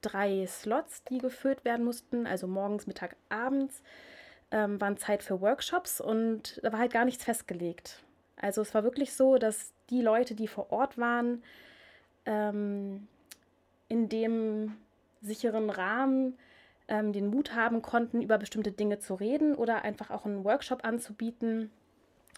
drei 0.00 0.46
Slots, 0.46 1.04
die 1.04 1.18
gefüllt 1.18 1.62
werden 1.66 1.84
mussten, 1.84 2.26
also 2.26 2.46
morgens, 2.46 2.86
Mittag, 2.86 3.16
abends. 3.28 3.82
Ähm, 4.50 4.80
waren 4.80 4.96
Zeit 4.96 5.22
für 5.22 5.42
Workshops 5.42 6.00
und 6.00 6.58
da 6.64 6.72
war 6.72 6.80
halt 6.80 6.92
gar 6.92 7.04
nichts 7.04 7.22
festgelegt. 7.22 8.02
Also 8.40 8.62
es 8.62 8.74
war 8.74 8.82
wirklich 8.82 9.12
so, 9.12 9.36
dass 9.36 9.74
die 9.90 10.00
Leute, 10.00 10.34
die 10.34 10.48
vor 10.48 10.72
Ort 10.72 10.96
waren, 10.96 11.42
ähm, 12.24 13.06
in 13.88 14.08
dem 14.08 14.74
sicheren 15.20 15.68
Rahmen 15.68 16.38
ähm, 16.88 17.12
den 17.12 17.28
Mut 17.28 17.54
haben 17.54 17.82
konnten, 17.82 18.22
über 18.22 18.38
bestimmte 18.38 18.72
Dinge 18.72 19.00
zu 19.00 19.14
reden 19.14 19.54
oder 19.54 19.82
einfach 19.82 20.10
auch 20.10 20.24
einen 20.24 20.44
Workshop 20.44 20.82
anzubieten 20.82 21.70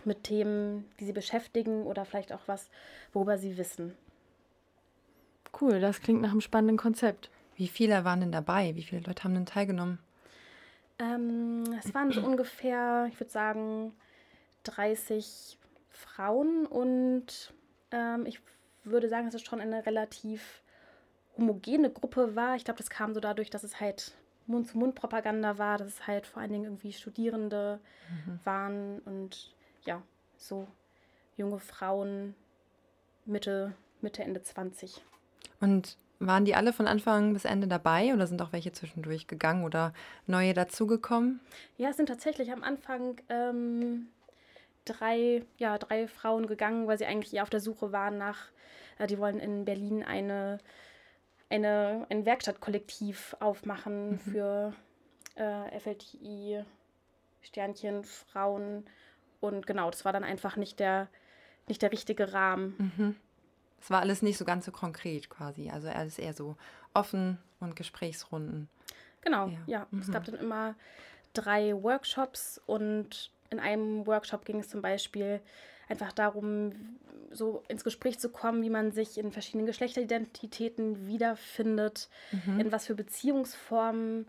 mit 0.06 0.24
Themen, 0.24 0.88
die 1.00 1.04
sie 1.04 1.12
beschäftigen 1.12 1.84
oder 1.84 2.04
vielleicht 2.04 2.32
auch 2.32 2.42
was, 2.46 2.68
worüber 3.12 3.38
sie 3.38 3.56
wissen. 3.56 3.96
Cool, 5.60 5.80
das 5.80 6.00
klingt 6.00 6.22
nach 6.22 6.30
einem 6.30 6.40
spannenden 6.40 6.76
Konzept. 6.76 7.30
Wie 7.56 7.68
viele 7.68 8.04
waren 8.04 8.20
denn 8.20 8.32
dabei? 8.32 8.74
Wie 8.74 8.82
viele 8.82 9.02
Leute 9.02 9.24
haben 9.24 9.34
denn 9.34 9.46
teilgenommen? 9.46 9.98
Ähm, 10.98 11.64
es 11.78 11.94
waren 11.94 12.10
so 12.12 12.22
ungefähr, 12.22 13.06
ich 13.10 13.18
würde 13.20 13.30
sagen, 13.30 13.92
30 14.64 15.58
Frauen 15.90 16.66
und 16.66 17.52
ähm, 17.90 18.26
ich 18.26 18.40
würde 18.84 19.08
sagen, 19.08 19.26
dass 19.26 19.34
es 19.34 19.42
schon 19.42 19.60
eine 19.60 19.84
relativ 19.86 20.62
homogene 21.36 21.90
Gruppe 21.90 22.34
war. 22.34 22.56
Ich 22.56 22.64
glaube, 22.64 22.78
das 22.78 22.90
kam 22.90 23.14
so 23.14 23.20
dadurch, 23.20 23.50
dass 23.50 23.64
es 23.64 23.80
halt 23.80 24.12
Mund-zu-Mund-Propaganda 24.46 25.58
war, 25.58 25.78
dass 25.78 25.88
es 25.88 26.06
halt 26.06 26.26
vor 26.26 26.42
allen 26.42 26.52
Dingen 26.52 26.64
irgendwie 26.64 26.92
Studierende 26.92 27.80
mhm. 28.10 28.40
waren 28.44 28.98
und 29.00 29.54
ja, 29.84 30.02
so 30.36 30.66
junge 31.36 31.58
Frauen 31.58 32.34
Mitte, 33.24 33.74
Mitte, 34.00 34.22
Ende 34.22 34.42
20. 34.42 35.00
Und 35.60 35.96
waren 36.18 36.44
die 36.44 36.54
alle 36.54 36.72
von 36.72 36.86
Anfang 36.86 37.32
bis 37.32 37.44
Ende 37.44 37.66
dabei 37.66 38.14
oder 38.14 38.26
sind 38.26 38.40
auch 38.42 38.52
welche 38.52 38.72
zwischendurch 38.72 39.26
gegangen 39.26 39.64
oder 39.64 39.92
neue 40.26 40.54
dazugekommen? 40.54 41.40
Ja, 41.76 41.90
es 41.90 41.96
sind 41.96 42.06
tatsächlich 42.06 42.52
am 42.52 42.62
Anfang 42.62 43.20
ähm, 43.28 44.08
drei, 44.84 45.44
ja, 45.58 45.78
drei 45.78 46.06
Frauen 46.06 46.46
gegangen, 46.46 46.86
weil 46.86 46.98
sie 46.98 47.06
eigentlich 47.06 47.34
eher 47.34 47.42
auf 47.42 47.50
der 47.50 47.60
Suche 47.60 47.92
waren 47.92 48.18
nach, 48.18 48.50
äh, 48.98 49.06
die 49.06 49.18
wollen 49.18 49.40
in 49.40 49.64
Berlin 49.64 50.04
eine, 50.04 50.58
eine, 51.50 52.06
ein 52.08 52.24
Werkstattkollektiv 52.24 53.36
aufmachen 53.40 54.12
mhm. 54.12 54.18
für 54.18 54.72
äh, 55.34 55.80
FLTI, 55.80 56.64
Sternchen, 57.40 58.04
Frauen. 58.04 58.84
Und 59.42 59.66
genau, 59.66 59.90
das 59.90 60.04
war 60.04 60.12
dann 60.12 60.24
einfach 60.24 60.56
nicht 60.56 60.78
der, 60.78 61.08
nicht 61.66 61.82
der 61.82 61.92
richtige 61.92 62.32
Rahmen. 62.32 62.92
Mhm. 62.96 63.16
Es 63.80 63.90
war 63.90 64.00
alles 64.00 64.22
nicht 64.22 64.38
so 64.38 64.44
ganz 64.44 64.64
so 64.64 64.70
konkret 64.72 65.28
quasi. 65.28 65.68
Also 65.68 65.88
alles 65.88 66.18
eher 66.18 66.32
so 66.32 66.56
offen 66.94 67.38
und 67.58 67.74
Gesprächsrunden. 67.74 68.68
Genau, 69.20 69.48
ja. 69.48 69.58
ja. 69.66 69.86
Mhm. 69.90 70.00
Es 70.00 70.12
gab 70.12 70.24
dann 70.24 70.36
immer 70.36 70.76
drei 71.34 71.74
Workshops 71.74 72.60
und 72.66 73.32
in 73.50 73.58
einem 73.58 74.06
Workshop 74.06 74.44
ging 74.44 74.60
es 74.60 74.68
zum 74.68 74.80
Beispiel 74.80 75.40
einfach 75.88 76.12
darum, 76.12 76.98
so 77.32 77.64
ins 77.66 77.82
Gespräch 77.82 78.18
zu 78.20 78.28
kommen, 78.28 78.62
wie 78.62 78.70
man 78.70 78.92
sich 78.92 79.18
in 79.18 79.32
verschiedenen 79.32 79.66
Geschlechteridentitäten 79.66 81.08
wiederfindet, 81.08 82.08
mhm. 82.30 82.60
in 82.60 82.72
was 82.72 82.86
für 82.86 82.94
Beziehungsformen 82.94 84.26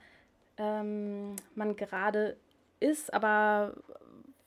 ähm, 0.58 1.36
man 1.54 1.76
gerade 1.76 2.38
ist, 2.80 3.14
aber 3.14 3.76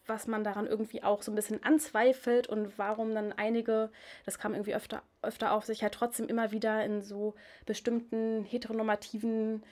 was 0.06 0.26
man 0.26 0.44
daran 0.44 0.66
irgendwie 0.66 1.02
auch 1.02 1.22
so 1.22 1.32
ein 1.32 1.34
bisschen 1.34 1.62
anzweifelt 1.62 2.46
und 2.48 2.78
warum 2.78 3.14
dann 3.14 3.32
einige, 3.32 3.90
das 4.24 4.38
kam 4.38 4.54
irgendwie 4.54 4.74
öfter, 4.74 5.02
öfter 5.22 5.52
auf, 5.52 5.64
sich 5.64 5.82
halt 5.82 5.94
trotzdem 5.94 6.28
immer 6.28 6.52
wieder 6.52 6.84
in 6.84 7.02
so 7.02 7.34
bestimmten 7.64 8.44
heteronormativen 8.44 9.62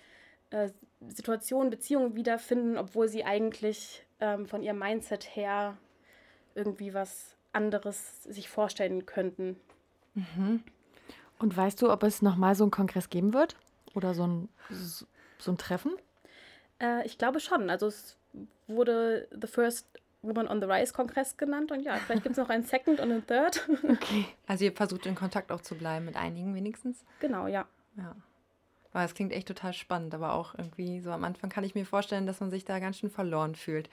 äh, 0.51 0.71
Situationen, 1.09 1.71
Beziehungen 1.71 2.17
wiederfinden, 2.17 2.79
obwohl 2.79 3.09
sie 3.09 3.25
eigentlich 3.25 4.05
ähm, 4.21 4.47
von 4.47 4.63
ihrem 4.63 4.79
Mindset 4.79 5.37
her 5.37 5.77
irgendwie 6.55 6.95
was 6.95 7.37
anderes 7.53 8.23
sich 8.25 8.49
vorstellen 8.49 9.07
könnten. 9.07 9.61
Mhm. 10.15 10.63
Und 11.39 11.57
weißt 11.57 11.83
du, 11.83 11.91
ob 11.91 12.03
es 12.03 12.23
nochmal 12.23 12.55
so 12.55 12.65
einen 12.65 12.71
Kongress 12.71 13.11
geben 13.11 13.35
wird? 13.35 13.57
Oder 13.95 14.15
so 14.15 14.27
ein, 14.27 14.49
so 15.39 15.53
ein 15.53 15.59
Treffen? 15.59 15.93
Äh, 16.81 17.07
ich 17.07 17.19
glaube 17.19 17.41
schon. 17.41 17.71
Also 17.71 17.87
es 17.87 18.17
wurde 18.67 19.29
The 19.31 19.47
First 19.47 19.87
Woman 20.25 20.49
on 20.49 20.61
the 20.61 20.67
Rise 20.67 20.93
Kongress 20.93 21.37
genannt 21.37 21.71
und 21.73 21.81
ja, 21.81 21.97
vielleicht 21.97 22.23
gibt 22.23 22.33
es 22.33 22.39
noch 22.39 22.49
einen 22.49 22.65
Second 22.65 23.01
und 23.01 23.11
einen 23.11 23.27
Third. 23.27 23.69
Okay. 23.85 24.27
Also 24.47 24.65
ihr 24.65 24.73
versucht 24.73 25.07
in 25.07 25.15
Kontakt 25.15 25.53
auch 25.53 25.61
zu 25.61 25.75
bleiben 25.75 26.07
mit 26.07 26.17
einigen 26.17 26.55
wenigstens? 26.55 27.05
Genau, 27.21 27.47
ja. 27.47 27.67
Ja. 27.97 28.17
Aber 28.93 29.03
das 29.03 29.15
klingt 29.15 29.33
echt 29.33 29.49
total 29.49 29.73
spannend, 29.73 30.15
aber 30.15 30.33
auch 30.33 30.55
irgendwie 30.57 31.01
so 31.01 31.11
am 31.11 31.25
Anfang 31.25 31.51
kann 31.51 31.65
ich 31.65 31.75
mir 31.75 31.85
vorstellen, 31.85 32.27
dass 32.27 32.41
man 32.41 32.51
sich 32.51 32.65
da 32.65 32.79
ganz 32.79 32.99
schön 32.99 33.11
verloren 33.11 33.55
fühlt. 33.55 33.89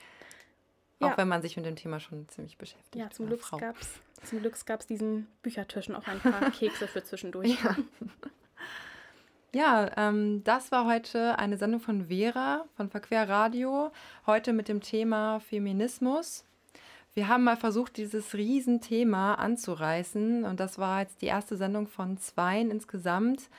Ja. 1.00 1.12
Auch 1.14 1.18
wenn 1.18 1.28
man 1.28 1.42
sich 1.42 1.58
mit 1.58 1.66
dem 1.66 1.76
Thema 1.76 2.00
schon 2.00 2.30
ziemlich 2.30 2.58
beschäftigt. 2.58 2.96
Ja, 2.96 3.10
zum 3.10 3.28
Glück 3.28 3.42
gab 3.52 3.80
es 3.80 4.00
zum 4.24 4.40
Glück 4.40 4.66
gab's 4.66 4.86
diesen 4.86 5.28
Büchertischen 5.42 5.96
auch 5.96 6.08
ein 6.08 6.20
paar 6.20 6.52
Kekse 6.52 6.88
für 6.88 7.04
zwischendurch. 7.04 7.62
Ja, 7.64 7.76
ja 9.54 9.90
ähm, 9.98 10.44
das 10.44 10.72
war 10.72 10.86
heute 10.86 11.38
eine 11.40 11.58
Sendung 11.58 11.82
von 11.82 12.06
Vera 12.08 12.66
von 12.76 12.90
Verquer 12.90 13.28
Radio. 13.30 13.92
Heute 14.26 14.54
mit 14.54 14.68
dem 14.68 14.82
Thema 14.82 15.40
Feminismus. 15.40 16.46
Wir 17.14 17.28
haben 17.28 17.44
mal 17.44 17.58
versucht, 17.58 17.98
dieses 17.98 18.34
Riesenthema 18.36 19.34
anzureißen 19.36 20.46
und 20.46 20.60
das 20.60 20.78
war 20.80 21.02
jetzt 21.02 21.22
die 21.22 21.26
erste 21.28 21.58
Sendung 21.58 21.88
von 21.88 22.18
zweien 22.18 22.72
insgesamt. 22.72 23.50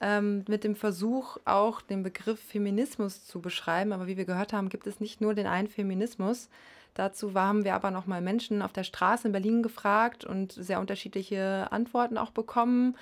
ähm, 0.00 0.44
mit 0.48 0.64
dem 0.64 0.76
Versuch, 0.76 1.38
auch 1.44 1.80
den 1.80 2.02
Begriff 2.02 2.40
Feminismus 2.40 3.24
zu 3.24 3.40
beschreiben. 3.40 3.92
Aber 3.92 4.06
wie 4.08 4.16
wir 4.16 4.24
gehört 4.24 4.52
haben, 4.52 4.68
gibt 4.68 4.86
es 4.86 5.00
nicht 5.00 5.20
nur 5.20 5.34
den 5.34 5.46
einen 5.46 5.68
Feminismus. 5.68 6.48
Dazu 6.94 7.32
haben 7.34 7.64
wir 7.64 7.74
aber 7.74 7.90
nochmal 7.90 8.20
Menschen 8.20 8.62
auf 8.62 8.72
der 8.72 8.84
Straße 8.84 9.28
in 9.28 9.32
Berlin 9.32 9.62
gefragt 9.62 10.24
und 10.24 10.52
sehr 10.52 10.80
unterschiedliche 10.80 11.68
Antworten 11.70 12.18
auch 12.18 12.30
bekommen. 12.32 12.96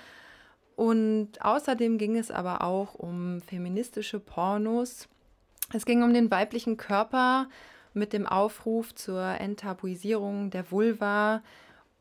Und 0.75 1.41
außerdem 1.41 1.97
ging 1.97 2.17
es 2.17 2.31
aber 2.31 2.63
auch 2.63 2.95
um 2.95 3.41
feministische 3.41 4.19
Pornos. 4.19 5.07
Es 5.73 5.85
ging 5.85 6.03
um 6.03 6.13
den 6.13 6.31
weiblichen 6.31 6.77
Körper 6.77 7.47
mit 7.93 8.13
dem 8.13 8.25
Aufruf 8.25 8.95
zur 8.95 9.21
Enttabuisierung 9.21 10.49
der 10.49 10.71
Vulva 10.71 11.41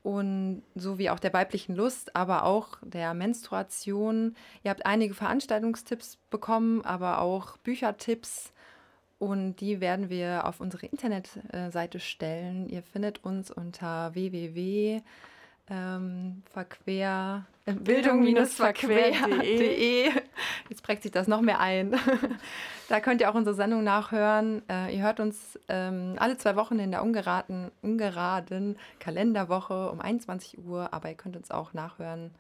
und 0.03 0.63
sowie 0.75 1.11
auch 1.11 1.19
der 1.19 1.33
weiblichen 1.33 1.77
Lust, 1.77 2.17
aber 2.17 2.45
auch 2.45 2.79
der 2.83 3.13
Menstruation. 3.13 4.35
Ihr 4.63 4.71
habt 4.71 4.87
einige 4.87 5.15
Veranstaltungstipps 5.15 6.17
bekommen, 6.31 6.83
aber 6.85 7.21
auch 7.21 7.59
Büchertipps 7.59 8.53
und 9.19 9.57
die 9.57 9.81
werden 9.81 10.09
wir 10.09 10.47
auf 10.47 10.61
unsere 10.61 10.87
Internetseite 10.87 12.01
stellen. 12.01 12.69
Ihr 12.69 12.83
findet 12.83 13.23
uns 13.25 13.51
unter 13.51 14.15
www 14.15 15.03
ähm, 15.71 16.43
verquer, 16.51 17.47
äh, 17.67 17.73
bildung-verquer.de. 17.73 20.11
Jetzt 20.69 20.83
prägt 20.83 21.03
sich 21.03 21.13
das 21.13 21.29
noch 21.29 21.41
mehr 21.41 21.61
ein. 21.61 21.95
da 22.89 23.01
könnt 23.01 23.21
ihr 23.21 23.31
auch 23.31 23.35
unsere 23.35 23.55
Sendung 23.55 23.85
nachhören. 23.85 24.63
Äh, 24.69 24.97
ihr 24.97 25.03
hört 25.03 25.21
uns 25.21 25.59
ähm, 25.69 26.17
alle 26.19 26.37
zwei 26.37 26.57
Wochen 26.57 26.81
in 26.81 26.91
der 26.91 27.03
ungeraden, 27.03 27.71
ungeraden 27.83 28.77
Kalenderwoche 28.99 29.91
um 29.91 30.01
21 30.01 30.59
Uhr, 30.59 30.93
aber 30.93 31.09
ihr 31.09 31.17
könnt 31.17 31.37
uns 31.37 31.51
auch 31.51 31.73
nachhören 31.73 32.33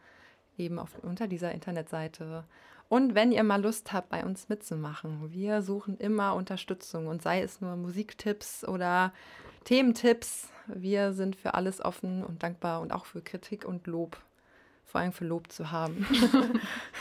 eben 0.58 0.78
auf, 0.78 0.90
unter 1.02 1.28
dieser 1.28 1.52
Internetseite. 1.52 2.44
Und 2.88 3.14
wenn 3.14 3.30
ihr 3.30 3.44
mal 3.44 3.62
Lust 3.62 3.92
habt, 3.92 4.08
bei 4.08 4.24
uns 4.24 4.48
mitzumachen, 4.48 5.32
wir 5.32 5.62
suchen 5.62 5.96
immer 5.96 6.34
Unterstützung 6.34 7.06
und 7.06 7.22
sei 7.22 7.40
es 7.40 7.60
nur 7.60 7.76
Musiktipps 7.76 8.66
oder 8.66 9.12
Thementipps. 9.64 10.48
Wir 10.66 11.12
sind 11.12 11.36
für 11.36 11.54
alles 11.54 11.80
offen 11.84 12.24
und 12.24 12.42
dankbar 12.42 12.80
und 12.80 12.92
auch 12.92 13.06
für 13.06 13.20
Kritik 13.20 13.64
und 13.64 13.86
Lob. 13.86 14.16
Vor 14.86 15.00
allem 15.00 15.12
für 15.12 15.24
Lob 15.24 15.52
zu 15.52 15.70
haben. 15.70 16.06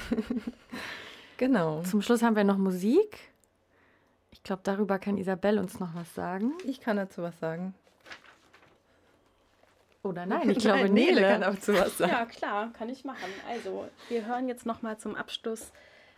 genau. 1.37 1.81
Zum 1.83 2.01
Schluss 2.01 2.21
haben 2.21 2.35
wir 2.35 2.43
noch 2.43 2.57
Musik. 2.57 3.19
Ich 4.31 4.43
glaube, 4.43 4.61
darüber 4.63 4.99
kann 4.99 5.17
Isabel 5.17 5.59
uns 5.59 5.79
noch 5.79 5.95
was 5.95 6.13
sagen. 6.13 6.53
Ich 6.65 6.81
kann 6.81 6.97
dazu 6.97 7.21
was 7.21 7.39
sagen. 7.39 7.73
Oder 10.03 10.25
nein, 10.25 10.49
ich 10.49 10.59
glaube, 10.59 10.89
Nele 10.89 11.21
kann 11.21 11.41
dazu 11.41 11.73
was 11.73 11.97
sagen. 11.97 12.11
Ja, 12.11 12.25
klar, 12.25 12.71
kann 12.73 12.89
ich 12.89 13.03
machen. 13.03 13.29
Also, 13.47 13.87
wir 14.07 14.25
hören 14.25 14.47
jetzt 14.47 14.65
noch 14.65 14.81
mal 14.81 14.97
zum 14.97 15.15
Abschluss 15.15 15.71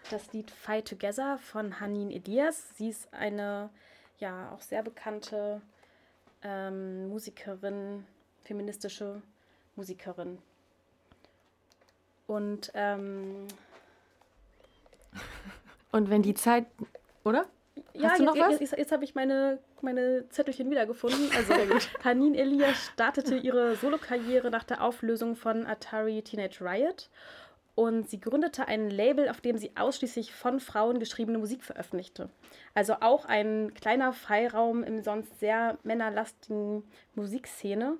das 0.09 0.33
Lied 0.33 0.51
Fight 0.51 0.87
Together 0.87 1.37
von 1.37 1.79
Hanin 1.79 2.11
Elias. 2.11 2.75
Sie 2.75 2.89
ist 2.89 3.11
eine 3.13 3.69
ja 4.19 4.51
auch 4.51 4.61
sehr 4.61 4.83
bekannte 4.83 5.61
ähm, 6.43 7.09
Musikerin, 7.09 8.05
feministische 8.43 9.21
Musikerin. 9.75 10.37
Und, 12.27 12.71
ähm, 12.73 13.47
und 15.91 16.09
wenn 16.09 16.21
die 16.21 16.33
Zeit, 16.33 16.65
oder? 17.23 17.45
Ja, 17.93 18.15
jetzt, 18.15 18.61
jetzt, 18.61 18.77
jetzt 18.77 18.91
habe 18.91 19.03
ich 19.03 19.15
meine, 19.15 19.59
meine 19.81 20.27
Zettelchen 20.29 20.69
wiedergefunden. 20.69 21.29
Also 21.35 21.53
Hanin 22.03 22.35
Elias 22.35 22.91
startete 22.93 23.35
ihre 23.35 23.75
Solokarriere 23.75 24.49
nach 24.49 24.63
der 24.63 24.83
Auflösung 24.83 25.35
von 25.35 25.65
Atari 25.65 26.21
Teenage 26.21 26.61
Riot 26.61 27.09
und 27.75 28.09
sie 28.09 28.19
gründete 28.19 28.67
ein 28.67 28.89
Label, 28.89 29.29
auf 29.29 29.41
dem 29.41 29.57
sie 29.57 29.71
ausschließlich 29.75 30.33
von 30.33 30.59
Frauen 30.59 30.99
geschriebene 30.99 31.37
Musik 31.37 31.63
veröffentlichte. 31.63 32.29
Also 32.73 32.95
auch 33.01 33.25
ein 33.25 33.73
kleiner 33.73 34.13
Freiraum 34.13 34.83
im 34.83 35.01
sonst 35.03 35.39
sehr 35.39 35.77
männerlastigen 35.83 36.83
Musikszene. 37.15 37.97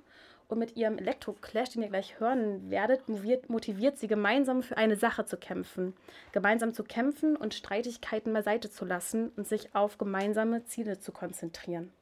Und 0.50 0.60
mit 0.60 0.76
ihrem 0.76 0.98
Elektro-Clash, 0.98 1.70
den 1.70 1.82
ihr 1.82 1.88
gleich 1.88 2.20
hören 2.20 2.70
werdet, 2.70 3.08
motiviert, 3.08 3.50
motiviert 3.50 3.98
sie 3.98 4.08
gemeinsam 4.08 4.64
für 4.64 4.76
eine 4.76 4.98
Sache 4.98 5.24
zu 5.24 5.38
kämpfen. 5.38 5.94
Gemeinsam 6.34 6.74
zu 6.74 6.84
kämpfen 6.84 7.38
und 7.38 7.54
Streitigkeiten 7.54 8.34
beiseite 8.34 8.70
zu 8.70 8.84
lassen 8.84 9.30
und 9.38 9.48
sich 9.48 9.74
auf 9.74 9.98
gemeinsame 9.98 10.66
Ziele 10.66 11.00
zu 11.00 11.14
konzentrieren. 11.14 11.94